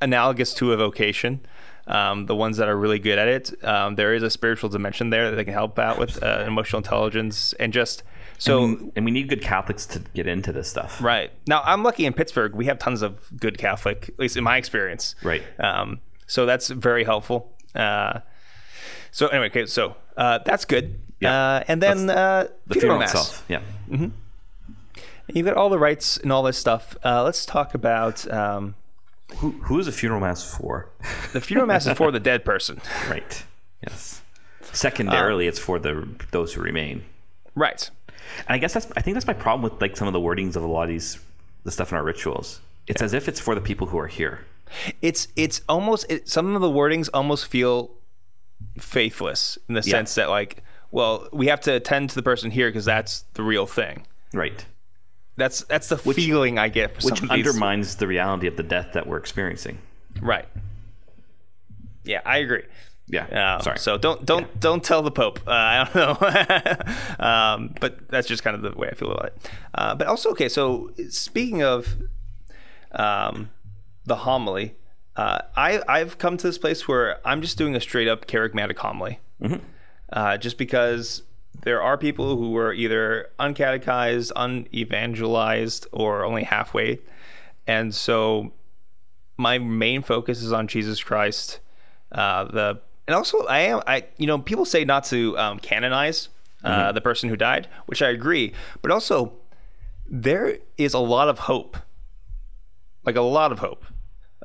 [0.00, 1.40] analogous to a vocation.
[1.88, 5.10] Um, the ones that are really good at it, um, there is a spiritual dimension
[5.10, 8.04] there that they can help out with uh, emotional intelligence and just
[8.38, 8.64] so.
[8.64, 12.06] and, and we need good catholics to get into this stuff Right now, I'm lucky
[12.06, 12.54] in Pittsburgh.
[12.54, 15.16] We have tons of good Catholic, at least in my experience.
[15.24, 15.42] Right.
[15.58, 17.52] Um, so that's very helpful.
[17.74, 18.20] Uh,
[19.10, 21.00] so anyway, okay, so uh, that's good.
[21.22, 21.34] Yeah.
[21.56, 23.10] Uh, and then uh, the funeral, funeral mass.
[23.14, 24.08] itself yeah
[25.32, 26.96] You've got all the rites and all this stuff.
[27.04, 28.74] Uh, let's talk about um,
[29.36, 30.90] who, who is a funeral mass for
[31.32, 32.80] the funeral mass is for the dead person.
[33.08, 33.44] Right.
[33.86, 34.20] Yes.
[34.72, 37.04] Secondarily, it's for the those who remain.
[37.54, 37.88] Right.
[38.46, 40.56] And I guess that's I think that's my problem with like some of the wordings
[40.56, 41.18] of a lot of these
[41.64, 42.60] the stuff in our rituals.
[42.86, 44.40] It's as if it's for the people who are here.
[45.00, 47.90] It's it's almost it, some of the wordings almost feel
[48.78, 49.92] faithless in the Yeah.
[49.92, 50.62] sense that like,
[50.92, 54.06] well, we have to attend to the person here because that's the real thing.
[54.32, 54.64] Right.
[55.36, 57.46] That's that's the feeling I get for Which some of these.
[57.46, 59.78] undermines the reality of the death that we're experiencing.
[60.20, 60.46] Right.
[62.04, 62.64] Yeah, I agree.
[63.06, 63.54] Yeah.
[63.56, 63.78] Um, Sorry.
[63.78, 65.40] So don't don't don't tell the Pope.
[65.46, 69.26] Uh, I don't know, um, but that's just kind of the way I feel about
[69.26, 69.50] it.
[69.74, 70.48] Uh, but also, okay.
[70.48, 71.96] So speaking of
[72.92, 73.50] um,
[74.04, 74.74] the homily,
[75.16, 78.76] uh, I I've come to this place where I'm just doing a straight up kerygmatic
[78.78, 79.18] homily,
[80.12, 81.22] uh, just because
[81.62, 86.98] there are people who were either uncatechized, unevangelized, or only halfway,
[87.66, 88.52] and so
[89.36, 91.60] my main focus is on Jesus Christ.
[92.10, 96.28] Uh, the and also I am I you know people say not to um, canonize
[96.64, 98.52] uh, the person who died, which I agree,
[98.82, 99.32] but also
[100.08, 101.76] there is a lot of hope,
[103.04, 103.84] like a lot of hope.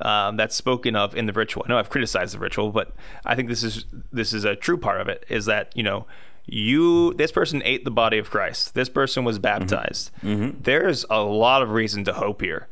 [0.00, 1.64] Um, that's spoken of in the ritual.
[1.66, 2.92] I know I've criticized the ritual, but
[3.24, 5.24] I think this is this is a true part of it.
[5.28, 6.06] Is that you know
[6.46, 8.74] you this person ate the body of Christ.
[8.74, 10.10] This person was baptized.
[10.22, 12.68] There's a lot of reason to hope here.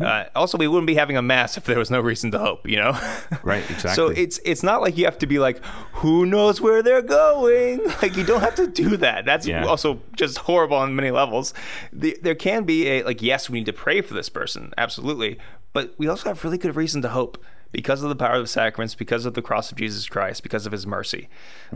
[0.00, 2.68] Uh, also, we wouldn't be having a mass if there was no reason to hope.
[2.68, 2.90] You know,
[3.44, 3.94] Right, Exactly.
[3.94, 7.80] So it's it's not like you have to be like, who knows where they're going?
[8.02, 9.24] Like you don't have to do that.
[9.24, 9.64] That's Yeah.
[9.64, 11.54] also just horrible on many levels.
[11.92, 15.38] The, there can be a like, yes, we need to pray for this person, absolutely,
[15.76, 17.36] but we also have really good reason to hope
[17.70, 20.64] because of the power of the sacraments, because of the cross of Jesus Christ, because
[20.64, 21.28] of His mercy,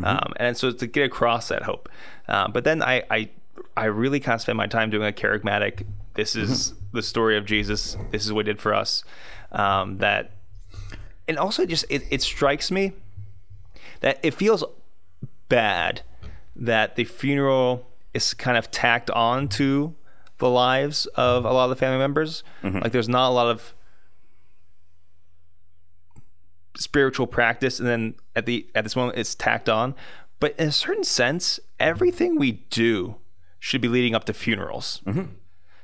[0.02, 1.86] um, and so to get across that hope.
[2.26, 3.28] Uh, but then I, I
[3.76, 5.84] I really kind of spend my time doing a kerygmatic.
[6.14, 7.98] This is the story of Jesus.
[8.10, 9.04] This is what he did for us.
[9.52, 10.30] Um, that
[11.28, 12.94] and also just it, it strikes me
[14.00, 14.64] that it feels
[15.50, 16.00] bad
[16.56, 19.94] that the funeral is kind of tacked on to
[20.38, 22.42] the lives of a lot of the family members.
[22.62, 23.74] Like there's not a lot of
[26.76, 29.94] spiritual practice and then at the at this moment it's tacked on.
[30.38, 33.16] But in a certain sense, everything we do
[33.58, 35.02] should be leading up to funerals.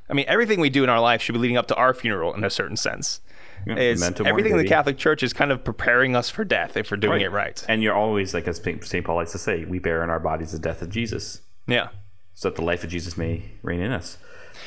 [0.08, 2.32] I mean, everything we do in our life should be leading up to our funeral
[2.34, 3.20] in a certain sense.
[3.66, 4.64] It's- memento everything in the.
[4.64, 7.62] Catholic Church is kind of preparing us for death if we're doing it right.
[7.68, 9.04] And you're always like as St.
[9.04, 11.88] Paul likes to say, we bear in our bodies the death of Jesus, Yeah.
[12.34, 14.18] so that the life of Jesus may reign in us.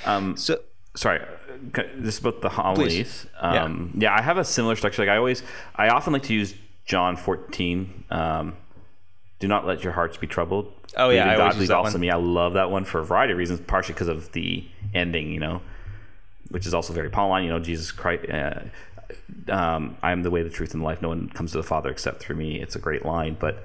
[0.06, 0.60] Um, So
[0.96, 1.22] sorry,
[1.96, 3.26] this is about the homilies.
[3.40, 4.14] Um, yeah.
[4.14, 5.02] I have a similar structure.
[5.02, 5.44] Like I always,
[5.76, 6.54] I often like to use
[6.86, 8.06] John 14.
[8.10, 8.58] Um,
[9.40, 10.74] Do not let your hearts be troubled.
[10.98, 12.02] Oh, yeah, in I God, always use that also one.
[12.02, 12.10] me.
[12.10, 15.40] I love that one for a variety of reasons, partially because of the ending, you
[15.40, 15.62] know,
[16.50, 17.44] which is also very Pauline.
[17.44, 18.30] You know, Jesus Christ.
[18.30, 18.62] Uh,
[19.50, 21.02] um, I am the way, the truth, and the life.
[21.02, 22.60] No one comes to the Father except through me.
[22.60, 23.64] It's a great line, but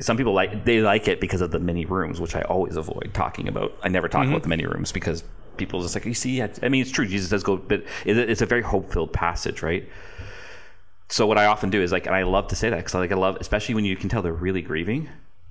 [0.00, 3.10] some people like they like it because of the many rooms, which I always avoid
[3.14, 3.72] talking about.
[3.82, 5.22] I never talk about the many rooms because
[5.60, 6.42] people just like you see.
[6.42, 7.06] I mean, it's true.
[7.06, 9.88] Jesus does go, but it's a very hope filled passage, right?
[11.08, 13.12] So what I often do is like, and I love to say that because like
[13.12, 15.08] I love, especially when you can tell they're really grieving.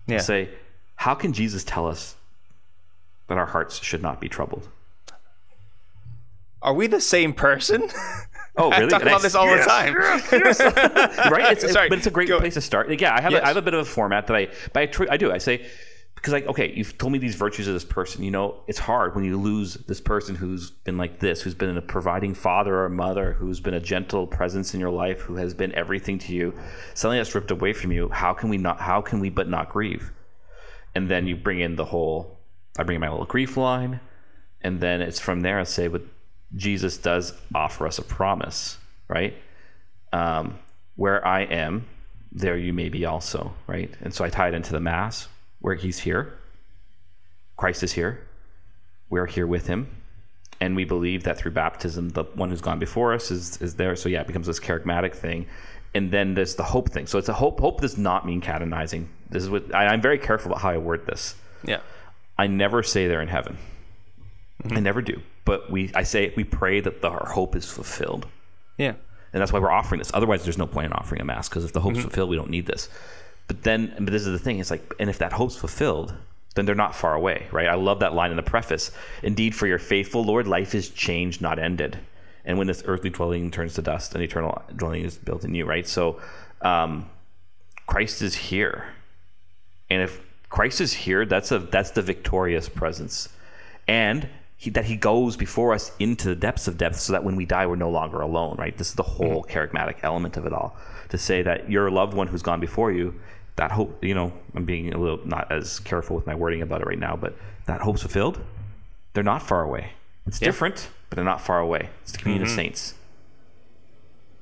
[0.08, 0.20] Yeah.
[0.20, 0.50] Say,
[0.96, 2.16] how can Jesus tell us
[3.28, 4.68] that our hearts should not be troubled?
[6.62, 7.90] Are we the same person?
[8.58, 8.86] Oh, really?
[8.86, 9.96] I talk And I- about this all the time.
[11.32, 11.58] right?
[11.58, 12.90] It's, Sorry, but it's a great go- place to start.
[12.90, 13.42] Like, yeah, I have Yes.
[13.42, 15.32] a, I have a bit of a format that I, but I, tr- I do.
[15.32, 15.66] I say
[16.20, 18.24] because like, okay, you've told me these virtues of this person.
[18.24, 21.76] You know, it's hard when you lose this person who's been like this, who's been
[21.78, 25.54] a providing father or mother, who's been a gentle presence in your life, who has
[25.54, 26.54] been everything to you.
[26.94, 28.10] Suddenly that's ripped away from you.
[28.10, 28.80] How can we not?
[28.82, 30.12] How can we but not grieve?
[30.96, 32.38] And then you bring in the whole.
[32.78, 34.00] I bring in my little grief line,
[34.62, 35.60] and then it's from there.
[35.60, 36.04] I say, but
[36.56, 39.36] Jesus does offer us a promise, right?
[40.14, 40.60] um,
[40.96, 41.86] where I am,
[42.32, 43.94] there you may be also, right?
[44.02, 45.28] And so I tie it into the Mass,
[45.60, 46.34] where He's here.
[47.58, 48.28] Christ is here.
[49.10, 49.88] We're here with Him.
[50.62, 53.96] And we believe that through baptism, the one who's gone before us is, is there.
[53.96, 55.46] So yeah, it becomes this kerygmatic thing.
[55.96, 57.08] And then there's the hope thing.
[57.08, 57.60] So it's a hope.
[57.60, 59.10] Hope does not mean canonizing.
[59.30, 61.36] This is what I, I'm very careful about how I word this.
[61.64, 61.80] yeah.
[62.38, 63.58] I never say they're in heaven.
[64.64, 64.78] Mm-hmm.
[64.78, 65.22] I never do.
[65.46, 68.28] But we, I say, we pray that the, our hope is fulfilled
[68.78, 68.94] Yeah.
[69.34, 70.12] and that's why we're offering this.
[70.14, 72.50] Otherwise, there's no point in offering a mass because if the hope's fulfilled, we don't
[72.50, 72.88] need this.
[73.50, 76.14] But then, but this is the thing: it's like, and if that hope's fulfilled,
[76.54, 77.68] then they're not far away, right?
[77.68, 78.92] I love that line in the preface.
[79.24, 81.98] Indeed, for your faithful Lord, life is changed, not ended.
[82.46, 85.66] And when this earthly dwelling turns to dust, an eternal dwelling is built in you,
[85.66, 85.88] right?
[85.88, 86.22] So,
[86.62, 87.10] um,
[87.88, 88.94] Christ is here,
[89.90, 93.30] and if Christ is here, that's a that's the victorious presence,
[93.88, 97.36] and he, that He goes before us into the depths of depths, so that when
[97.36, 98.58] we die, we're no longer alone.
[98.60, 98.78] Right?
[98.78, 100.76] This is the whole kerygmatic element of it all.
[101.10, 103.20] To say that your loved one who's gone before you,
[103.60, 104.04] that hope.
[104.04, 106.98] You know, I'm being a little not as careful with my wording about it right
[106.98, 107.36] now, but
[107.66, 108.40] that hope's fulfilled.
[109.14, 109.92] They're not far away.
[110.26, 111.90] It's different, but they're not far away.
[112.02, 112.56] It's the communion of mm-hmm.
[112.56, 112.94] saints,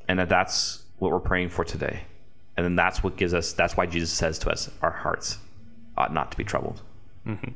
[0.07, 2.01] and that that's what we're praying for today.
[2.55, 3.53] And then that's what gives us.
[3.53, 5.37] That's why Jesus says to us, our hearts
[5.95, 6.81] ought not to be troubled.
[7.25, 7.51] Mm-hmm.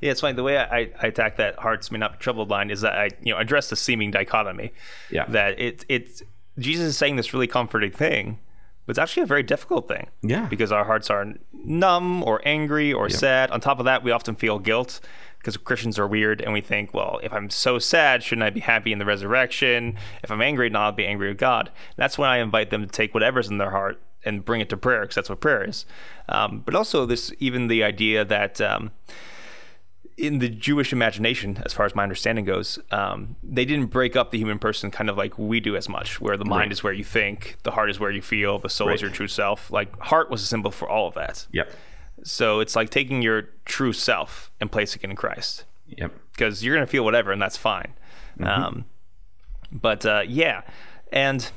[0.00, 0.34] Yeah, it's funny.
[0.34, 3.10] The way I, I attack that hearts may not be troubled line is that I
[3.22, 4.72] you know address the seeming dichotomy.
[5.10, 5.26] Yeah.
[5.26, 6.22] That it it's
[6.58, 8.40] Jesus is saying this really comforting thing,
[8.88, 10.08] but it's actually a very difficult thing.
[10.22, 10.46] Yeah.
[10.46, 13.50] Because our hearts are numb or angry or sad.
[13.50, 15.00] On top of that, we often feel guilt
[15.36, 18.60] because Christians are weird and we think, well, if I'm so sad, shouldn't I be
[18.60, 19.98] happy in the resurrection?
[20.22, 21.70] If I'm angry, not be angry with God.
[21.96, 24.78] That's when I invite them to take whatever's in their heart and bring it to
[24.78, 25.84] prayer because that's what prayer is.
[26.30, 28.92] Um, but also this even the idea that um,
[30.18, 34.32] in the Jewish imagination, as far as my understanding goes, um, they didn't break up
[34.32, 36.72] the human person kind of like we do as much, where the mind Right.
[36.72, 38.94] is where you think, the heart is where you feel, the soul Right.
[38.96, 39.70] is your true self.
[39.70, 41.46] Like heart was a symbol for all of that.
[41.52, 41.72] Yep.
[42.24, 46.12] So it's like taking your true self and placing it in Christ, Yep.
[46.32, 47.94] because you're gonna feel whatever, and that's fine.
[48.42, 48.86] Um,
[49.70, 50.62] but uh, yeah,
[51.12, 51.48] and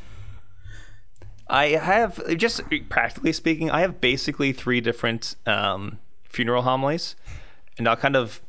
[1.47, 7.15] I have just practically speaking, I have basically three different um, funeral homilies,
[7.77, 8.39] and I'll kind of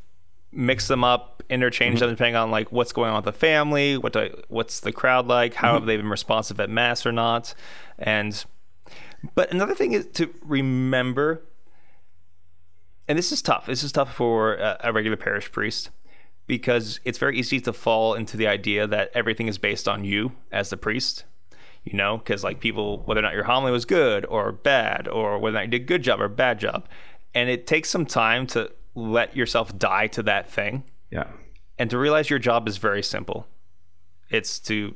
[0.52, 2.06] mix them up, interchange mm-hmm.
[2.06, 5.26] them depending on like what's going on with the family, what do, what's the crowd
[5.26, 5.88] like, how have mm-hmm.
[5.88, 7.54] they been responsive at mass or not,
[7.98, 8.44] and
[9.34, 11.42] but another thing is to remember,
[13.08, 13.66] and this is tough.
[13.66, 15.90] This is tough for a, a regular parish priest
[16.46, 20.32] because it's very easy to fall into the idea that everything is based on you
[20.50, 21.24] as the priest.
[21.84, 25.36] You know, because like people, whether or not your homily was good or bad, or
[25.38, 26.88] whether or not you did a good job or bad job,
[27.34, 31.24] and it takes some time to let yourself die to that thing Yeah.
[31.78, 33.46] and to realize your job is very simple.
[34.30, 34.94] It's to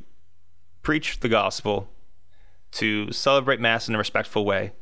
[0.82, 1.88] preach the gospel,
[2.72, 4.72] to celebrate mass in a respectful way,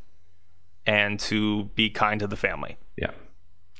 [0.87, 2.77] and to be kind to the family.
[2.97, 3.11] Yeah.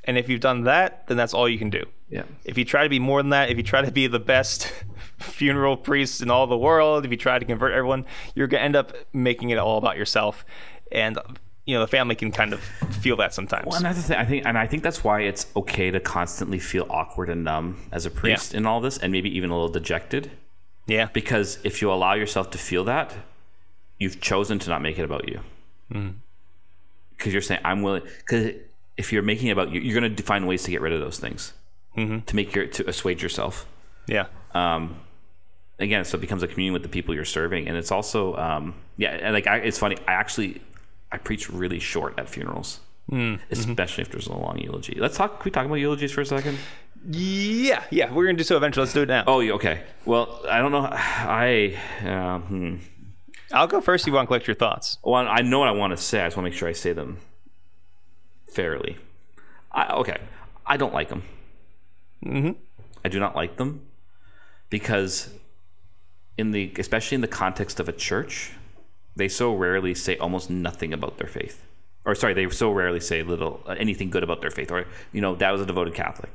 [0.05, 1.85] And if you've done that, then that's all you can do.
[2.09, 2.25] Yeah.
[2.45, 4.73] If you try to be more than that, if you try to be the best
[5.19, 8.05] funeral priest in all the world, if you try to convert everyone,
[8.35, 10.45] you're going to end up making it all about yourself.
[10.93, 11.19] And,
[11.67, 13.67] you know, the family can kind of feel that sometimes.
[13.67, 16.87] Well, another thing I think, and I think that's why it's okay to constantly feel
[16.91, 20.31] awkward and numb as a priest in all this, and maybe even a little dejected.
[20.87, 21.09] yeah.
[21.13, 23.15] Because if you allow yourself to feel that,
[23.99, 25.41] you've chosen to not make it about you.
[27.17, 28.03] Because you're saying, I'm willing.
[28.19, 28.53] Because
[28.97, 31.01] if you're making it about you, you're going to find ways to get rid of
[31.01, 31.53] those things,
[31.97, 33.67] to make your to assuage yourself.
[34.07, 34.27] Yeah.
[34.55, 34.97] um,
[35.79, 38.75] again, so it becomes a communion with the people you're serving, and it's also, um,
[38.97, 39.97] yeah, and like I, it's funny.
[40.07, 40.61] I actually
[41.15, 42.81] I preach really short at funerals,
[43.51, 44.97] especially if there's a long eulogy.
[44.99, 45.39] Let's talk.
[45.39, 46.59] Can we talk about eulogies for a second?
[47.09, 47.85] Yeah.
[47.91, 48.13] Yeah.
[48.13, 48.83] We're gonna do so eventually.
[48.83, 49.23] Let's do it now.
[49.29, 49.85] Oh, okay.
[50.05, 50.89] Well, I don't know.
[50.91, 52.77] I uh, hmm.
[53.53, 54.09] I'll go first.
[54.09, 54.99] You want to collect your thoughts?
[55.05, 56.21] well, I know what I want to say.
[56.21, 57.19] I just want to make sure I say them
[58.53, 58.99] fairly.
[59.71, 60.19] I, okay,
[60.67, 61.23] I don't like them.
[62.27, 62.53] Mm-hmm.
[63.05, 63.87] I do not like them
[64.69, 65.33] because,
[66.37, 68.51] in the especially in the context of a church,
[69.17, 71.65] they so rarely say almost nothing about their faith.
[72.05, 74.71] Or sorry, they so rarely say little uh, anything good about their faith.
[74.71, 76.31] Or you know, that was a devoted Catholic.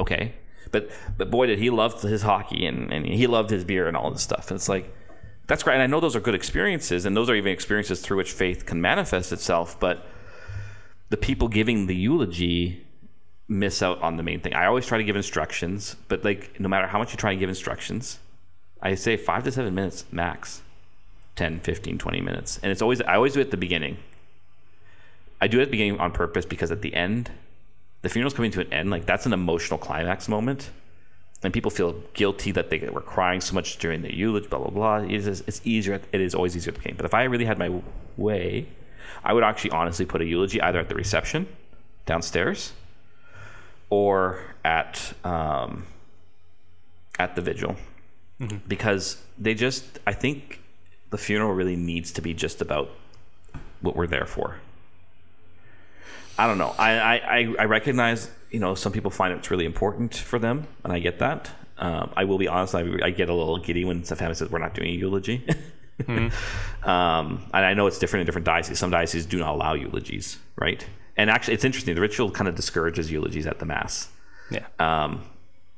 [0.00, 0.34] Okay,
[0.70, 3.96] but but boy, did he love his hockey and, and he loved his beer and
[3.96, 4.50] all this stuff.
[4.50, 4.92] And it's like
[5.46, 5.74] that's great.
[5.74, 8.66] And I know those are good experiences, and those are even experiences through which faith
[8.66, 9.78] can manifest itself.
[9.78, 10.06] But
[11.08, 12.84] the people giving the eulogy
[13.48, 14.52] miss out on the main thing.
[14.54, 17.38] I always try to give instructions, but like no matter how much you try to
[17.38, 18.18] give instructions,
[18.82, 20.62] I say five to seven minutes max,
[21.38, 22.58] 10, 15, 20 minutes.
[22.64, 23.96] And it's always, I always do it at the beginning.
[25.40, 27.30] I do it at the beginning on purpose because at the end,
[28.02, 28.90] the funeral's coming to an end.
[28.90, 30.70] Like that's an emotional climax moment.
[31.44, 34.70] And people feel guilty that they were crying so much during the eulogy, blah, blah,
[34.70, 34.96] blah.
[34.96, 36.00] It is, it's easier.
[36.10, 36.96] It is always easier at the beginning.
[36.96, 37.80] But if I really had my
[38.16, 38.66] way,
[39.22, 41.46] I would actually honestly put a eulogy either at the reception
[42.04, 42.72] downstairs
[43.90, 45.86] or at um,
[47.20, 47.76] at the vigil
[48.66, 50.57] because they just I think
[51.10, 52.90] the funeral really needs to be just about
[53.80, 54.56] what we're there for.
[56.38, 56.74] I don't know.
[56.78, 60.66] I I, I- I recognize you know some people find it's really important for them,
[60.84, 61.50] and I get that.
[61.78, 62.74] Um, I will be honest.
[62.74, 65.46] I, I get a little giddy when the family says we're not doing a eulogy.
[66.08, 66.30] um,
[67.52, 68.78] and I know it's different in different dioceses.
[68.78, 70.84] Some dioceses do not allow eulogies, right?
[71.16, 71.94] And actually, it's interesting.
[71.94, 74.08] The ritual kind of discourages eulogies at the mass.
[74.50, 74.66] Yeah.
[74.78, 75.22] Um,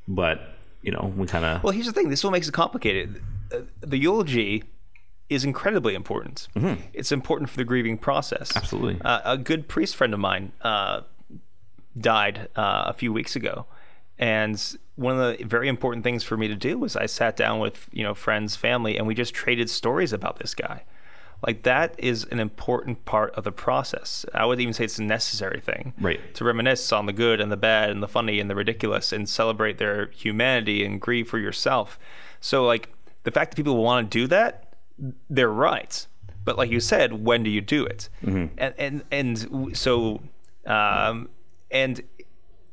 [0.08, 2.08] but you know, we kind of Well, here's the thing.
[2.10, 3.22] This is what makes it complicated.
[3.52, 4.64] Uh, The eulogy
[5.30, 6.48] is incredibly important.
[6.92, 8.54] It's important for the grieving process.
[8.56, 9.00] absolutely.
[9.02, 11.02] Uh, a good priest friend of mine uh,
[11.98, 13.66] died uh, a few weeks ago,
[14.18, 17.60] and one of the very important things for me to do was I sat down
[17.60, 20.84] with you know friends, family, and we just traded stories about this guy.
[21.46, 24.26] Like that is an important part of the process.
[24.34, 25.94] I would even say it's a necessary thing.
[25.98, 26.34] Right.
[26.34, 29.26] To reminisce on the good and the bad and the funny and the ridiculous and
[29.26, 31.98] celebrate their humanity and grieve for yourself.
[32.40, 32.90] So like
[33.22, 34.69] the fact that people want to do that,
[35.28, 36.06] they're right.
[36.44, 38.08] But like you said, when do you do it?
[38.22, 40.20] And and and so
[40.66, 41.28] um
[41.70, 42.02] and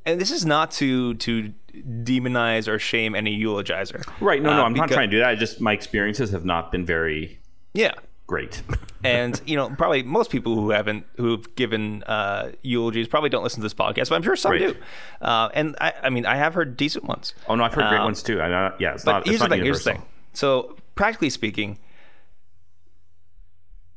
[0.06, 4.04] and this is not to to demonize or shame any eulogizer.
[4.20, 4.42] right.
[4.42, 5.30] No, no, Uh, I'm not trying to do that.
[5.30, 7.40] I just my experiences have not been very
[7.74, 7.94] Yeah.
[8.26, 8.62] great.
[9.04, 13.60] and you know probably most people who haven't who've given uh, eulogies probably don't listen
[13.60, 14.60] to this podcast but i'm sure some Right.
[14.60, 14.76] do
[15.22, 18.00] uh, and I, I mean i have heard decent ones oh no, I've heard great
[18.00, 18.42] Um, ones too.
[18.42, 19.26] I know, yeah, it's but not.
[19.26, 20.02] here's it's the not thing here's the thing
[20.34, 21.78] so practically speaking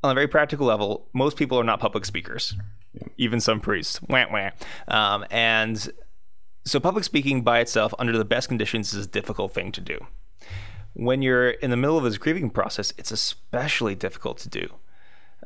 [0.03, 2.55] on a very practical level most people are not public speakers
[3.17, 4.51] even some priests wah, wah.
[4.89, 5.93] Um, and
[6.65, 10.07] so public speaking by itself under the best conditions is a difficult thing to do
[10.95, 14.75] when you're in the middle of this grieving process, it's especially difficult to do.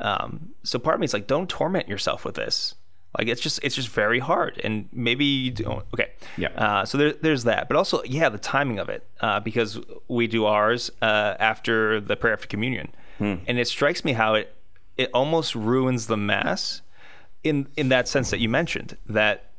[0.00, 2.74] Um, so part of me is like, don't torment yourself with this.
[3.16, 5.84] Like it's just it's just very hard, and maybe you don't.
[5.94, 6.48] Okay, Yeah.
[6.48, 9.78] Uh, so there, there's that, but also yeah, the timing of it uh, because
[10.08, 14.54] we do ours uh, after the prayer after communion, and it strikes me how it
[14.96, 16.82] it almost ruins the mass
[17.42, 19.50] in in that sense that you mentioned that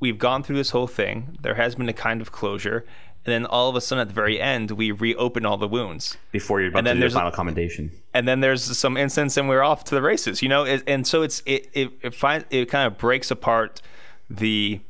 [0.00, 1.38] we've gone through this whole thing.
[1.40, 2.84] There has been a kind of closure,
[3.24, 6.16] and then all of a sudden at the very end, we reopen all the wounds.
[6.32, 7.90] Before you're about And to then do the there's a- final commendation.
[8.12, 10.42] And then there's some instance, and we're off to the races.
[10.42, 13.80] You know, it, and so it's it it it, find, it kind of breaks apart
[14.30, 14.80] the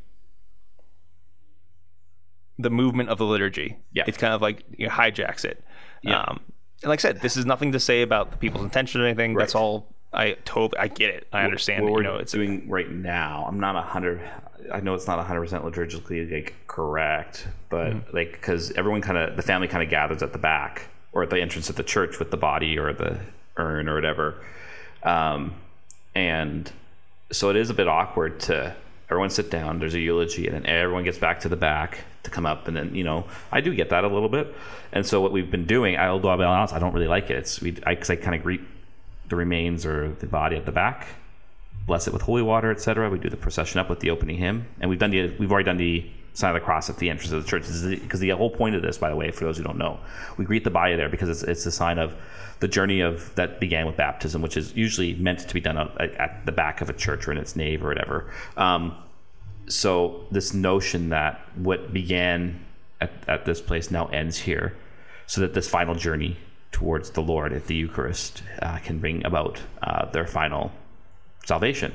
[2.58, 3.76] the movement of the liturgy.
[3.92, 4.04] Yeah.
[4.06, 5.62] it's kind of like you know, hijacks it.
[6.02, 6.20] Yeah.
[6.20, 6.40] Um,
[6.84, 9.34] like I said, this is nothing to say about the people's intention or anything.
[9.34, 9.86] That's all.
[10.12, 11.26] I totally I get it.
[11.32, 11.82] I understand.
[11.84, 14.20] What you we're know, it's doing right now, I'm not a hundred.
[14.72, 18.16] I know it's not hundred percent liturgically like correct, but Mm-hmm.
[18.16, 21.30] like because everyone kind of the family kind of gathers at the back or at
[21.30, 23.18] the entrance of the church with the body or the
[23.56, 24.34] urn or whatever,
[25.02, 25.54] um,
[26.14, 26.70] and
[27.32, 28.74] so it is a bit awkward to
[29.10, 29.78] everyone sit down.
[29.78, 32.76] There's a eulogy, and then everyone gets back to the back to come up, and
[32.76, 34.54] then you know I do get that a little bit,
[34.92, 37.36] and so what we've been doing, I'll be honest, I don't really like it.
[37.36, 38.60] It's we I, cause I kind of greet
[39.28, 41.06] the remains or the body at the back
[41.86, 43.10] bless it with holy water, etc.
[43.10, 45.66] We do the procession up with the opening hymn, and we've done the we've already
[45.66, 47.62] done the sign of the cross at the entrance of the church.
[48.02, 49.98] Because the, whole point of this, by the way, for those who don't know,
[50.36, 52.14] we greet the body there because it's, it's a sign of
[52.60, 56.10] the journey of that began with baptism, which is usually meant to be done at,
[56.14, 58.30] at the back of a church or in its nave or whatever.
[58.56, 58.96] Um,
[59.66, 62.64] so this notion that what began
[63.00, 64.76] at, at this place now ends here,
[65.26, 66.36] so that this final journey
[66.72, 70.72] towards the Lord at the Eucharist uh, can bring about uh, their final
[71.46, 71.92] salvation.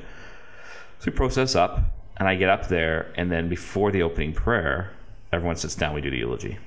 [0.98, 1.80] So we process up,
[2.20, 4.92] and I get up there, and then before the opening prayer,
[5.32, 5.94] everyone sits down.
[5.94, 6.58] We do the eulogy.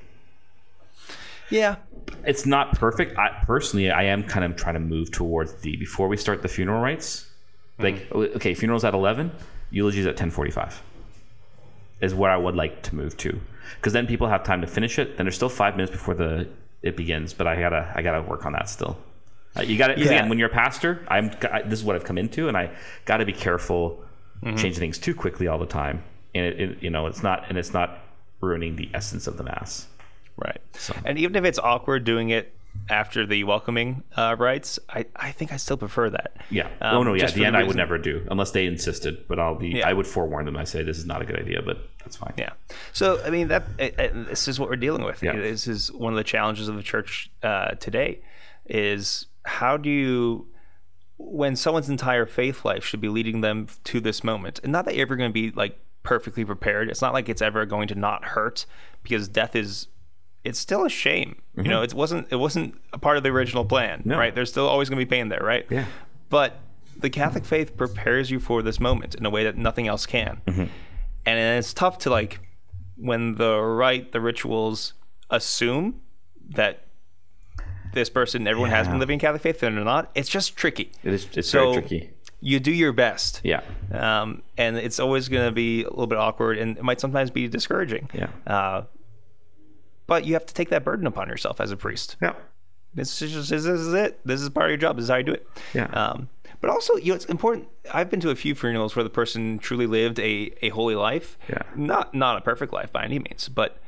[1.50, 1.76] Yeah.
[2.26, 3.18] It's not perfect.
[3.18, 6.48] I personally, I am kind of trying to move towards the before we start the
[6.48, 7.30] funeral rites.
[7.80, 9.32] Like, okay, funeral's at eleven,
[9.72, 10.82] eulogies at ten forty-five.
[12.02, 13.40] Is where I would like to move to,
[13.78, 15.16] because then people have time to finish it.
[15.18, 16.50] Then there's still five minutes before the
[16.82, 18.98] it begins, but I gotta I gotta work on that still.
[19.56, 20.06] Uh, you got to Yeah.
[20.06, 21.06] again when you're a pastor.
[21.08, 22.72] I'm I, this is what I've come into, and I
[23.06, 24.04] got to be careful
[24.44, 26.04] changing things too quickly all the time.
[26.36, 28.00] And it, it, you know, it's not and it's not
[28.42, 29.88] ruining the essence of the mass.
[30.38, 30.62] Right.
[30.74, 30.96] So.
[31.06, 32.54] And even if it's awkward doing it
[32.90, 36.38] after the welcoming uh, rites, I, I think I still prefer that.
[36.50, 36.68] Yeah.
[36.82, 37.14] Um, oh no.
[37.14, 37.26] Yeah.
[37.26, 39.28] At the end, I would never do unless they insisted.
[39.28, 39.70] But I'll be.
[39.70, 39.88] Yeah.
[39.88, 40.58] I would forewarn them.
[40.58, 42.34] I say this is not a good idea, but that's fine.
[42.38, 42.54] Yeah.
[42.92, 45.22] So I mean that uh, uh, this is what we're dealing with.
[45.22, 45.36] Yeah.
[45.36, 48.22] This is one of the challenges of the church uh, today.
[48.66, 50.48] Is how do you
[51.18, 54.96] when someone's entire faith life should be leading them to this moment, and not that
[54.96, 56.90] you're ever going to be like perfectly prepared.
[56.90, 58.66] It's not like it's ever going to not hurt
[59.04, 59.88] because death is.
[60.44, 61.82] It's still a shame, you know.
[61.84, 62.28] It wasn't.
[62.30, 64.10] It wasn't a part of the original plan, Mm-hmm.
[64.10, 64.18] No.
[64.18, 64.36] right?
[64.36, 65.66] There's still always going to be pain there, right?
[65.70, 65.86] Yeah.
[66.30, 66.60] But
[66.98, 70.42] the Catholic faith prepares you for this moment in a way that nothing else can.
[70.48, 70.66] Mm-hmm.
[71.26, 72.40] And it's tough to like
[72.98, 74.94] when the rite, the rituals
[75.30, 76.02] assume
[76.50, 76.86] that
[77.94, 79.00] this person, everyone has been Yeah.
[79.00, 80.12] living Catholic faith and they're not.
[80.16, 80.92] It's just tricky.
[81.04, 81.28] It is.
[81.36, 82.10] It's So very tricky.
[82.42, 83.40] You do your best.
[83.44, 83.62] Yeah.
[83.92, 87.32] Um, and it's always going to be a little bit awkward and it might sometimes
[87.32, 88.10] be discouraging.
[88.14, 88.28] Yeah.
[88.46, 88.84] Uh,
[90.08, 92.18] but you have to take that burden upon yourself as a priest.
[92.22, 92.34] Yeah.
[92.94, 94.20] This is just this is it.
[94.26, 94.98] This is part of your job.
[94.98, 95.48] This is how you do it.
[95.74, 95.86] Yeah.
[95.86, 96.30] Um,
[96.62, 97.68] but also, you know, it's important.
[97.92, 101.38] I've been to a few funerals where the person truly lived a, a holy life.
[101.50, 101.64] Yeah.
[101.76, 103.80] Not not a perfect life by any means, but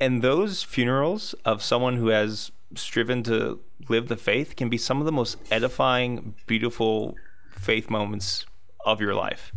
[0.00, 5.00] and those funerals of someone who has striven to live the faith can be some
[5.00, 7.16] of the most edifying, beautiful
[7.50, 8.46] faith moments
[8.84, 9.52] of your life.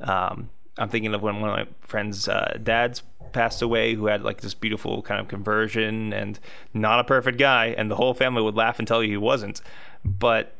[0.00, 3.02] Um, I'm thinking of when one of my friends' uh, dads
[3.32, 6.38] passed away, who had like this beautiful kind of conversion and
[6.72, 9.60] not a perfect guy, and the whole family would laugh and tell you he wasn't,
[10.04, 10.56] but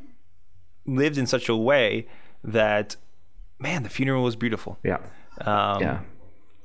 [0.87, 2.07] lived in such a way
[2.43, 2.97] that,
[3.59, 4.79] man, the funeral was beautiful.
[4.83, 4.99] Yeah.
[5.41, 6.01] Um, yeah.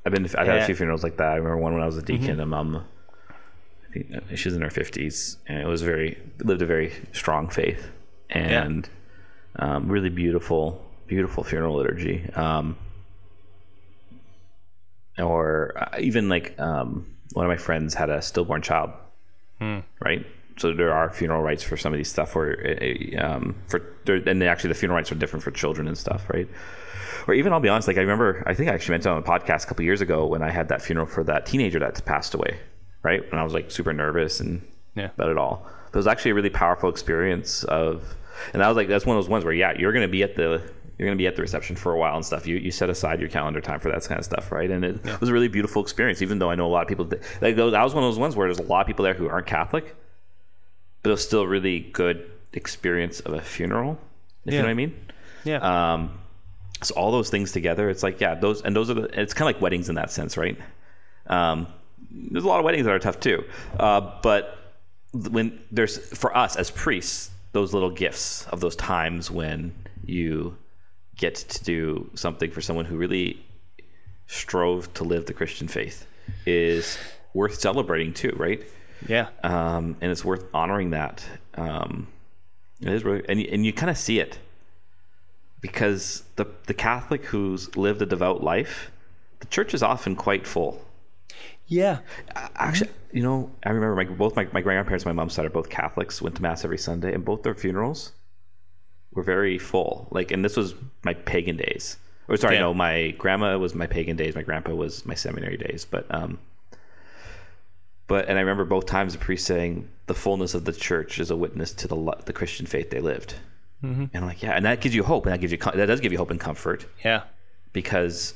[0.06, 0.26] I've been.
[0.26, 1.34] I've had a few funerals like that.
[1.34, 2.40] I remember one when I was a deacon.
[2.40, 2.86] And mom,
[4.36, 7.90] she's in her fifties, and it was very lived a very strong faith,
[8.30, 8.90] and
[9.58, 12.30] um, really beautiful, beautiful funeral liturgy.
[12.36, 12.78] Um,
[15.18, 18.92] or uh, even like um, one of my friends had a stillborn child,
[20.00, 20.26] right?
[20.58, 24.44] So there are funeral rites for some of these stuff where, uh, um, for and
[24.44, 26.48] actually the funeral rites are different for children and stuff, right?
[27.28, 29.26] Or even I'll be honest, like I remember, I think I actually mentioned on a
[29.26, 32.34] podcast a couple years ago when I had that funeral for that teenager that passed
[32.34, 32.60] away,
[33.04, 33.22] right?
[33.32, 34.62] And I was like super nervous and
[34.96, 35.10] Yeah.
[35.18, 35.66] about it all.
[35.92, 38.16] But it was actually a really powerful experience of,
[38.54, 40.36] and I was like, that's one of those ones where yeah, you're gonna be at
[40.36, 40.62] the
[40.98, 42.46] you're gonna be at the reception for a while and stuff.
[42.46, 44.70] You you set aside your calendar time for that kind of stuff, right?
[44.70, 47.06] And it was a really beautiful experience, even though I know a lot of people
[47.42, 49.30] like that was one of those ones where there's a lot of people there who
[49.30, 49.96] aren't Catholic,
[51.02, 53.98] but it was still a really good experience of a funeral.
[54.46, 54.96] If you know what I mean.
[55.46, 55.94] Yeah.
[55.94, 56.20] Um,
[56.82, 59.04] so all those things together, it's like yeah, those and those are the.
[59.22, 60.58] It's kind of like weddings in that sense, right?
[61.28, 61.68] Um,
[62.12, 63.44] there's a lot of weddings that are tough too,
[63.80, 64.58] uh, but
[65.14, 69.74] when there's for us as priests, those little gifts of those times when
[70.06, 70.56] you
[71.18, 73.44] get to do something for someone who really
[74.28, 76.06] strove to live the Christian faith
[76.46, 76.98] is
[77.34, 78.64] worth celebrating too, right?
[79.08, 79.30] yeah.
[79.44, 81.26] um, and it's worth honoring that.
[81.56, 82.08] Um,
[82.82, 84.40] it is really, and you, and you kind of see it
[85.62, 88.92] because the the Catholic who's lived a devout life,
[89.40, 90.84] the church is often quite full.
[91.70, 92.00] Yeah.
[92.56, 95.50] Actually, you know, I remember my both my, my grandparents, and my mom's side are
[95.50, 96.22] both Catholics.
[96.22, 98.12] Went to mass every Sunday, and both their funerals
[99.14, 100.08] were very full.
[100.12, 101.98] Like, and this was my pagan days.
[102.28, 102.62] Or sorry, Yeah.
[102.62, 104.36] no, my grandma was my pagan days.
[104.36, 105.86] My grandpa was my seminary days.
[105.90, 106.38] But um,
[108.08, 111.32] but and I remember both times the priest saying the fullness of the church is
[111.32, 111.96] a witness to the
[112.26, 113.36] the Christian faith they lived.
[113.82, 116.02] And I'm like, yeah, and that gives you hope, and that gives you that does
[116.02, 117.22] give you hope and comfort Yeah.
[117.72, 118.34] because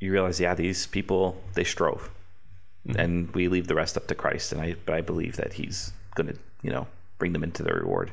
[0.00, 2.10] you realize, yeah, these people they strove,
[2.96, 4.52] and we leave the rest up to Christ.
[4.52, 6.86] And I, but I believe that He's going to, you know,
[7.18, 8.12] bring them into their reward.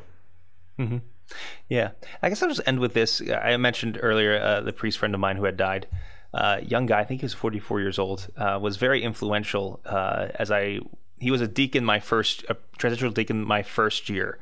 [1.70, 3.22] Yeah, I guess I'll just end with this.
[3.22, 5.88] I mentioned earlier uh, the priest friend of mine who had died.
[6.34, 8.28] Uh, young guy, I think he was 44 years old.
[8.38, 10.80] Uh, was very influential uh, as I.
[11.18, 14.38] He was a deacon my first, a transitional deacon my first year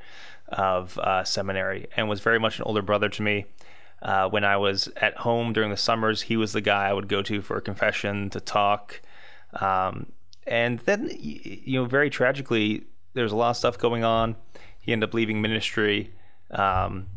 [0.50, 3.46] of uh, seminary, and was very much an older brother to me.
[4.02, 7.08] Uh, when I was at home during the summers, he was the guy I would
[7.08, 9.02] go to for confession to talk.
[9.54, 10.12] Um,
[10.48, 14.36] and then you know, very tragically, there's a lot of stuff going on.
[14.80, 16.14] He ended up leaving ministry.
[16.52, 17.08] Um,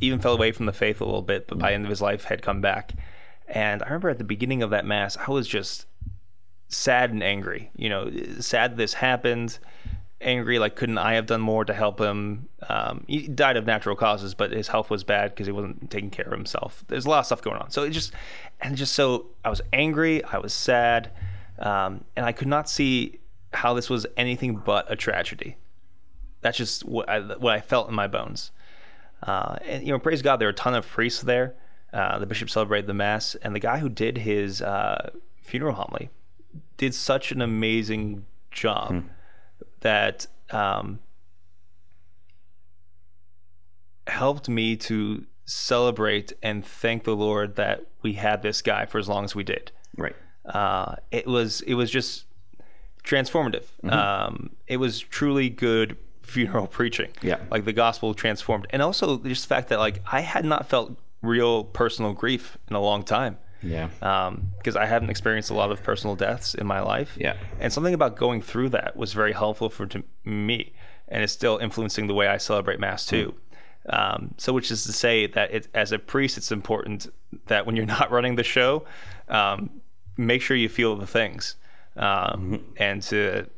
[0.00, 2.02] even fell away from the faith a little bit, but by the end of his
[2.02, 2.92] life had come back.
[3.46, 5.86] And I remember at the beginning of that mass, I was just
[6.68, 7.70] sad and angry.
[7.76, 8.10] You know,
[8.40, 9.58] sad this happened.
[10.20, 12.48] Angry, like couldn't I have done more to help him?
[12.68, 16.10] Um, he died of natural causes, but his health was bad because he wasn't taking
[16.10, 16.82] care of himself.
[16.88, 17.70] There's a lot of stuff going on.
[17.70, 18.12] So it just,
[18.60, 21.10] and just so I was angry, I was sad,
[21.58, 23.20] um, and I could not see
[23.52, 25.56] how this was anything but a tragedy.
[26.40, 28.50] That's just what I, what I felt in my bones.
[29.22, 31.54] Uh, and you know, praise God, there are a ton of priests there.
[31.92, 35.10] Uh, the bishop celebrated the mass, and the guy who did his uh,
[35.42, 36.10] funeral homily
[36.76, 39.04] did such an amazing job
[39.80, 40.98] that um,
[44.06, 49.08] helped me to celebrate and thank the Lord that we had this guy for as
[49.08, 49.70] long as we did.
[49.96, 50.16] Right.
[50.46, 52.26] Uh, it was it was just
[53.04, 53.64] transformative.
[53.90, 57.10] Um, it was truly good funeral preaching.
[57.22, 57.38] Yeah.
[57.50, 60.98] like the gospel transformed, and also just the fact that like I had not felt
[61.22, 63.88] real personal grief in a long time Yeah.
[64.58, 67.16] because I hadn't experienced a lot of personal deaths in my life.
[67.18, 67.36] Yeah.
[67.58, 70.74] And something about going through that was very helpful for to me,
[71.08, 73.34] and it's still influencing the way I celebrate Mass too.
[73.88, 77.06] Um, so, which is to say that it, as a priest, it's important
[77.46, 78.84] that when you're not running the show,
[79.28, 79.80] um,
[80.16, 81.56] make sure you feel the things
[81.96, 83.48] um, and to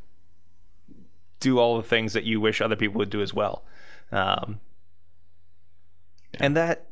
[1.41, 3.65] do all the things that you wish other people would do as well.
[4.13, 4.61] Um,
[6.41, 6.87] And that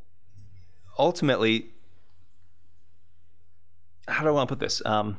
[0.98, 1.74] ultimately
[4.06, 4.82] how do I want to put this?
[4.84, 5.18] Um,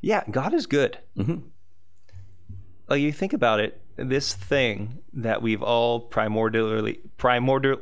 [0.00, 0.98] yeah, God is good.
[1.16, 1.48] Mm-hmm.
[2.88, 7.80] Like you think about it, this thing that we've all primordially primordial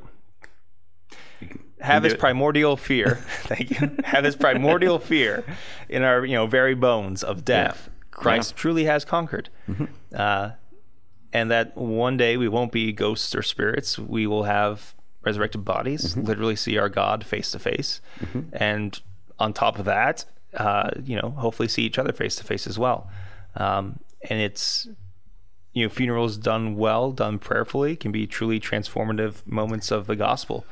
[1.81, 3.15] have do this primordial fear.
[3.43, 3.97] thank you.
[4.05, 5.45] Have this primordial fear
[5.89, 7.91] in our you know very bones of death.
[8.11, 9.51] Christ truly has conquered.
[10.15, 10.53] Uh,
[11.33, 13.99] and that one day we won't be ghosts or spirits.
[13.99, 18.01] We will have resurrected bodies, literally see our God face to face.
[18.55, 18.99] And
[19.39, 20.25] on top of that,
[20.55, 23.11] uh, you know, hopefully see each other face to face as well.
[23.55, 23.99] Um,
[24.31, 24.89] and it's,
[25.77, 30.65] you know, funerals done well, done prayerfully, can be truly transformative moments of the gospel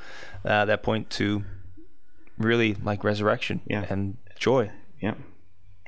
[0.47, 1.45] uh, that point to
[2.39, 3.85] really like resurrection Yeah.
[3.91, 4.71] and joy.
[5.03, 5.19] Yep.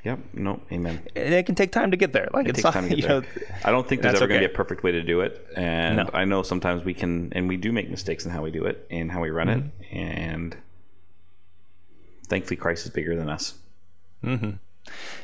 [0.05, 0.19] Yep.
[0.33, 0.61] No.
[0.71, 1.01] Amen.
[1.15, 2.29] And it can take time to get there.
[2.31, 3.21] Like It it's takes not, time to get you there.
[3.21, 3.27] know,
[3.65, 5.97] I don't think there's ever going to be a perfect way to do it, and
[5.97, 6.09] No.
[6.13, 8.85] I know sometimes we can, and we do make mistakes in how we do it
[8.91, 9.67] and how we run Mm-hmm.
[9.83, 10.57] it, and
[12.27, 13.55] thankfully Christ is bigger than us.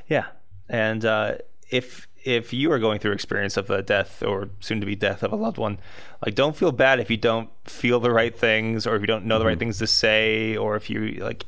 [0.10, 0.26] Yeah,
[0.68, 1.36] and uh,
[1.70, 5.24] if if you are going through experience of a death or soon to be death
[5.24, 5.80] of a loved one,
[6.26, 9.26] like don't feel bad if you don't feel the right things or if you don't
[9.26, 9.60] know the right mm-hmm.
[9.60, 11.46] things to say or if you like,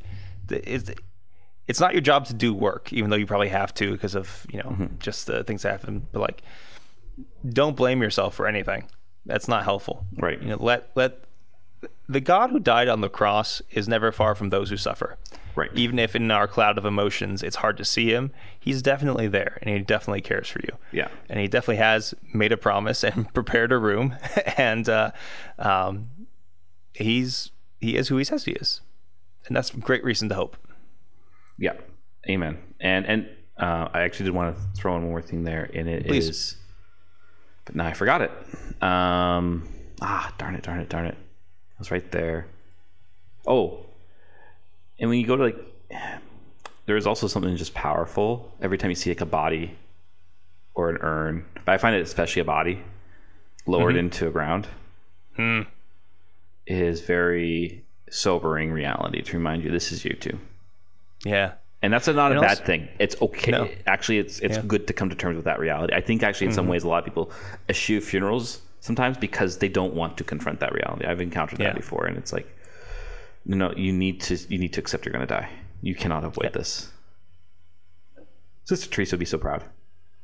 [0.49, 0.91] it's
[1.67, 4.45] it's not your job to do work, even though you probably have to because of
[4.51, 4.85] you know mm-hmm.
[4.99, 6.07] just the things that happen.
[6.11, 6.41] But like,
[7.47, 8.85] don't blame yourself for anything.
[9.25, 10.05] That's not helpful.
[10.17, 10.39] Right.
[10.41, 11.23] You know, let let
[12.07, 15.17] the God who died on the cross is never far from those who suffer.
[15.55, 15.71] Right.
[15.73, 19.57] Even if in our cloud of emotions it's hard to see him, he's definitely there
[19.61, 20.77] and he definitely cares for you.
[20.91, 21.07] Yeah.
[21.29, 24.15] And he definitely has made a promise and prepared a room
[24.57, 25.11] and uh,
[25.57, 26.09] um,
[26.93, 28.81] he's he is who he says he is.
[29.47, 30.57] And that's great reason to hope.
[31.57, 31.73] Yeah.
[32.29, 32.57] Amen.
[32.79, 35.87] And and uh, I actually did want to throw in one more thing there, and
[35.87, 36.55] it is, Please.
[37.63, 38.31] but now I forgot it.
[38.83, 39.69] Um,
[40.01, 41.17] ah, darn it, darn it, darn it.
[41.75, 42.47] It was right there.
[43.47, 43.85] Oh,
[44.99, 45.57] and when you go to like,
[46.85, 49.75] there is also something just powerful every time you see like a body
[50.73, 51.45] or an urn.
[51.65, 52.81] But I find it especially a body
[53.65, 54.67] lowered into a ground.
[55.37, 55.65] It
[56.67, 60.39] is very sobering reality to remind you this is you too.
[61.23, 61.53] Yeah.
[61.81, 62.87] And that's not a And bad thing.
[62.99, 63.51] It's okay.
[63.51, 63.69] No.
[63.85, 64.59] Actually, it's it's Yeah.
[64.59, 64.67] Mm-hmm.
[64.67, 65.93] good to come to terms with that reality.
[65.93, 67.31] I think actually in some ways a lot of people
[67.69, 71.05] eschew funerals sometimes because they don't want to confront that reality.
[71.05, 71.67] I've encountered Yeah.
[71.69, 72.47] that before, and it's like,
[73.45, 75.49] no, no, you need to you need to accept you're going to die.
[75.81, 76.91] You cannot avoid this.
[78.65, 79.63] Sister Teresa would be so proud.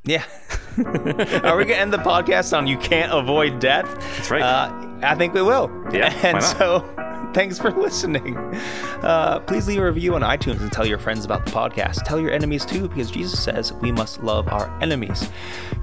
[0.03, 0.23] Yeah.
[0.77, 3.85] Are we going to end the podcast on you can't avoid death?
[4.17, 4.41] That's right.
[4.41, 5.69] Uh, I think we will.
[5.91, 6.79] Yeah, And so
[7.33, 8.37] thanks for listening.
[9.01, 12.03] Uh, please leave a review on iTunes and tell your friends about the podcast.
[12.03, 15.29] Tell your enemies too, because Jesus says we must love our enemies.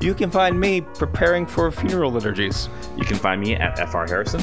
[0.00, 2.68] You can find me preparing for funeral liturgies.
[2.96, 4.42] You can find me at FR Harrison.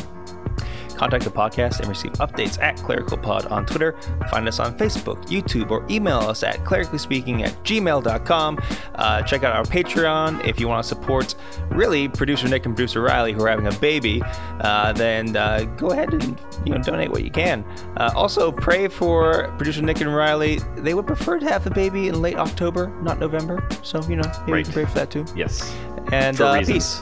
[0.95, 3.95] Contact the podcast and receive updates at clericalpod on Twitter.
[4.31, 8.59] Find us on Facebook, YouTube, or email us at clericallyspeaking at gmail.com.
[8.95, 11.35] Uh, check out our Patreon if you want to support
[11.69, 14.21] really producer Nick and producer Riley who are having a baby.
[14.61, 17.63] Uh, then uh, go ahead and you know donate what you can.
[17.97, 20.59] Uh, also pray for producer Nick and Riley.
[20.77, 23.67] They would prefer to have the baby in late October, not November.
[23.83, 24.57] So you know maybe Right.
[24.59, 25.25] you can pray for that too.
[25.35, 25.75] Yes.
[26.11, 27.01] And For uh, reasons.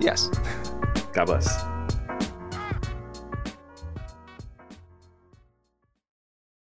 [0.00, 0.28] Yes.
[1.12, 1.69] God bless.